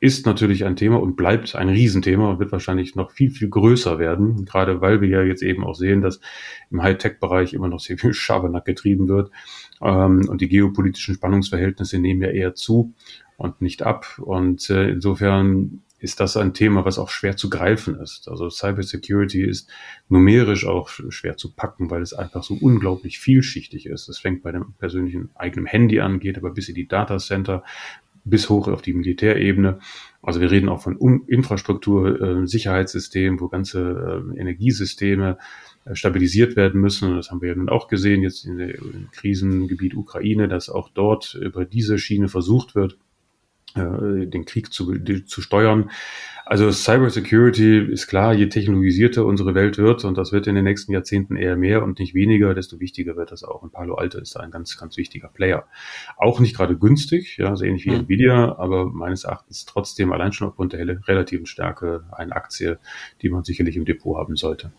ist 0.00 0.26
natürlich 0.26 0.64
ein 0.64 0.76
Thema 0.76 1.00
und 1.00 1.16
bleibt 1.16 1.56
ein 1.56 1.68
Riesenthema 1.68 2.30
und 2.30 2.38
wird 2.38 2.52
wahrscheinlich 2.52 2.94
noch 2.94 3.10
viel, 3.10 3.30
viel 3.30 3.48
größer 3.48 3.98
werden, 3.98 4.44
gerade 4.44 4.80
weil 4.80 5.00
wir 5.00 5.08
ja 5.08 5.22
jetzt 5.22 5.42
eben 5.42 5.64
auch 5.64 5.74
sehen, 5.74 6.02
dass 6.02 6.20
im 6.70 6.82
Hightech-Bereich 6.82 7.52
immer 7.52 7.68
noch 7.68 7.80
sehr 7.80 7.98
viel 7.98 8.14
Schabernack 8.14 8.64
getrieben 8.64 9.08
wird 9.08 9.30
ähm, 9.82 10.28
und 10.28 10.40
die 10.40 10.48
geopolitischen 10.48 11.14
Spannungsverhältnisse 11.14 11.98
nehmen 11.98 12.22
ja 12.22 12.28
eher 12.28 12.54
zu 12.54 12.94
und 13.36 13.60
nicht 13.60 13.82
ab. 13.82 14.18
Und 14.18 14.70
äh, 14.70 14.90
insofern 14.90 15.82
ist 16.00 16.20
das 16.20 16.36
ein 16.36 16.54
Thema, 16.54 16.84
was 16.84 16.98
auch 16.98 17.08
schwer 17.08 17.36
zu 17.36 17.50
greifen 17.50 17.98
ist. 17.98 18.28
Also 18.28 18.50
Cybersecurity 18.50 19.42
ist 19.42 19.68
numerisch 20.08 20.64
auch 20.64 20.88
schwer 20.88 21.36
zu 21.36 21.52
packen, 21.52 21.90
weil 21.90 22.02
es 22.02 22.14
einfach 22.14 22.44
so 22.44 22.56
unglaublich 22.60 23.18
vielschichtig 23.18 23.86
ist. 23.86 24.08
Es 24.08 24.18
fängt 24.18 24.42
bei 24.42 24.52
dem 24.52 24.74
persönlichen 24.78 25.30
eigenen 25.34 25.66
Handy 25.66 25.98
an, 26.00 26.20
geht 26.20 26.38
aber 26.38 26.50
bis 26.50 26.68
in 26.68 26.76
die 26.76 26.86
Datacenter, 26.86 27.64
bis 28.28 28.48
hoch 28.48 28.68
auf 28.68 28.82
die 28.82 28.92
Militärebene. 28.92 29.80
Also 30.22 30.40
wir 30.40 30.50
reden 30.50 30.68
auch 30.68 30.82
von 30.82 30.96
um 30.96 31.24
Infrastruktur, 31.26 32.20
äh, 32.20 32.46
Sicherheitssystemen, 32.46 33.40
wo 33.40 33.48
ganze 33.48 34.24
äh, 34.34 34.38
Energiesysteme 34.38 35.38
äh, 35.84 35.94
stabilisiert 35.94 36.56
werden 36.56 36.80
müssen. 36.80 37.10
Und 37.10 37.16
das 37.16 37.30
haben 37.30 37.40
wir 37.40 37.48
ja 37.48 37.54
nun 37.54 37.68
auch 37.68 37.88
gesehen 37.88 38.22
jetzt 38.22 38.44
in 38.44 38.58
der, 38.58 38.74
im 38.74 39.08
Krisengebiet 39.12 39.94
Ukraine, 39.94 40.48
dass 40.48 40.68
auch 40.68 40.88
dort 40.88 41.34
über 41.34 41.64
diese 41.64 41.98
Schiene 41.98 42.28
versucht 42.28 42.74
wird, 42.74 42.98
den 43.76 44.44
Krieg 44.44 44.72
zu, 44.72 44.98
zu 45.26 45.40
steuern. 45.40 45.90
Also 46.50 46.72
Cybersecurity 46.72 47.92
ist 47.92 48.06
klar, 48.06 48.32
je 48.32 48.48
technologisierter 48.48 49.26
unsere 49.26 49.54
Welt 49.54 49.76
wird, 49.76 50.06
und 50.06 50.16
das 50.16 50.32
wird 50.32 50.46
in 50.46 50.54
den 50.54 50.64
nächsten 50.64 50.92
Jahrzehnten 50.92 51.36
eher 51.36 51.56
mehr 51.56 51.82
und 51.82 51.98
nicht 51.98 52.14
weniger, 52.14 52.54
desto 52.54 52.80
wichtiger 52.80 53.16
wird 53.16 53.32
das 53.32 53.44
auch. 53.44 53.60
Und 53.60 53.72
Palo 53.72 53.96
Alto 53.96 54.18
ist 54.18 54.34
da 54.34 54.40
ein 54.40 54.50
ganz, 54.50 54.78
ganz 54.78 54.96
wichtiger 54.96 55.28
Player. 55.28 55.66
Auch 56.16 56.40
nicht 56.40 56.56
gerade 56.56 56.78
günstig, 56.78 57.36
ja, 57.36 57.54
so 57.54 57.66
ähnlich 57.66 57.84
wie 57.84 57.90
mhm. 57.90 58.00
Nvidia, 58.00 58.56
aber 58.56 58.86
meines 58.86 59.24
Erachtens 59.24 59.66
trotzdem 59.66 60.10
allein 60.10 60.32
schon 60.32 60.48
aufgrund 60.48 60.72
der 60.72 60.86
relativen 61.06 61.44
Stärke 61.44 62.04
eine 62.12 62.34
Aktie, 62.34 62.78
die 63.20 63.28
man 63.28 63.44
sicherlich 63.44 63.76
im 63.76 63.84
Depot 63.84 64.16
haben 64.16 64.36
sollte. 64.36 64.72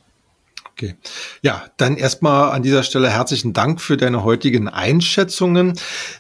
Okay. 0.71 0.95
Ja, 1.43 1.65
dann 1.77 1.97
erstmal 1.97 2.51
an 2.51 2.63
dieser 2.63 2.81
Stelle 2.81 3.11
herzlichen 3.11 3.53
Dank 3.53 3.79
für 3.79 3.95
deine 3.95 4.23
heutigen 4.23 4.69
Einschätzungen. 4.69 5.77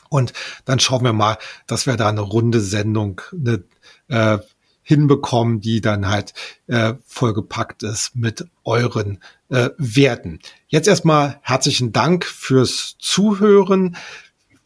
und 0.09 0.33
dann 0.65 0.79
schauen 0.79 1.03
wir 1.03 1.13
mal, 1.13 1.39
dass 1.65 1.87
wir 1.87 1.97
da 1.97 2.09
eine 2.09 2.21
runde 2.21 2.59
Sendung, 2.59 3.21
eine 3.31 3.63
äh, 4.09 4.37
hinbekommen, 4.91 5.61
die 5.61 5.79
dann 5.79 6.09
halt 6.09 6.33
äh, 6.67 6.95
vollgepackt 7.05 7.81
ist 7.83 8.13
mit 8.13 8.45
euren 8.65 9.19
äh, 9.47 9.69
Werten. 9.77 10.39
Jetzt 10.67 10.89
erstmal 10.89 11.39
herzlichen 11.43 11.93
Dank 11.93 12.25
fürs 12.25 12.97
Zuhören. 12.99 13.95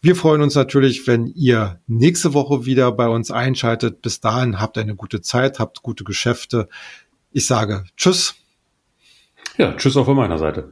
Wir 0.02 0.16
freuen 0.16 0.42
uns 0.42 0.56
natürlich, 0.56 1.06
wenn 1.06 1.28
ihr 1.28 1.80
nächste 1.86 2.34
Woche 2.34 2.66
wieder 2.66 2.92
bei 2.92 3.08
uns 3.08 3.30
einschaltet. 3.30 4.02
Bis 4.02 4.20
dahin 4.20 4.60
habt 4.60 4.80
eine 4.80 4.96
gute 4.96 5.22
Zeit, 5.22 5.60
habt 5.60 5.84
gute 5.84 6.04
Geschäfte. 6.04 6.70
Ich 7.32 7.46
sage 7.46 7.84
Tschüss. 7.96 8.34
Ja, 9.58 9.74
Tschüss 9.74 9.96
auch 9.96 10.06
von 10.06 10.18
meiner 10.18 10.40
Seite. 10.40 10.72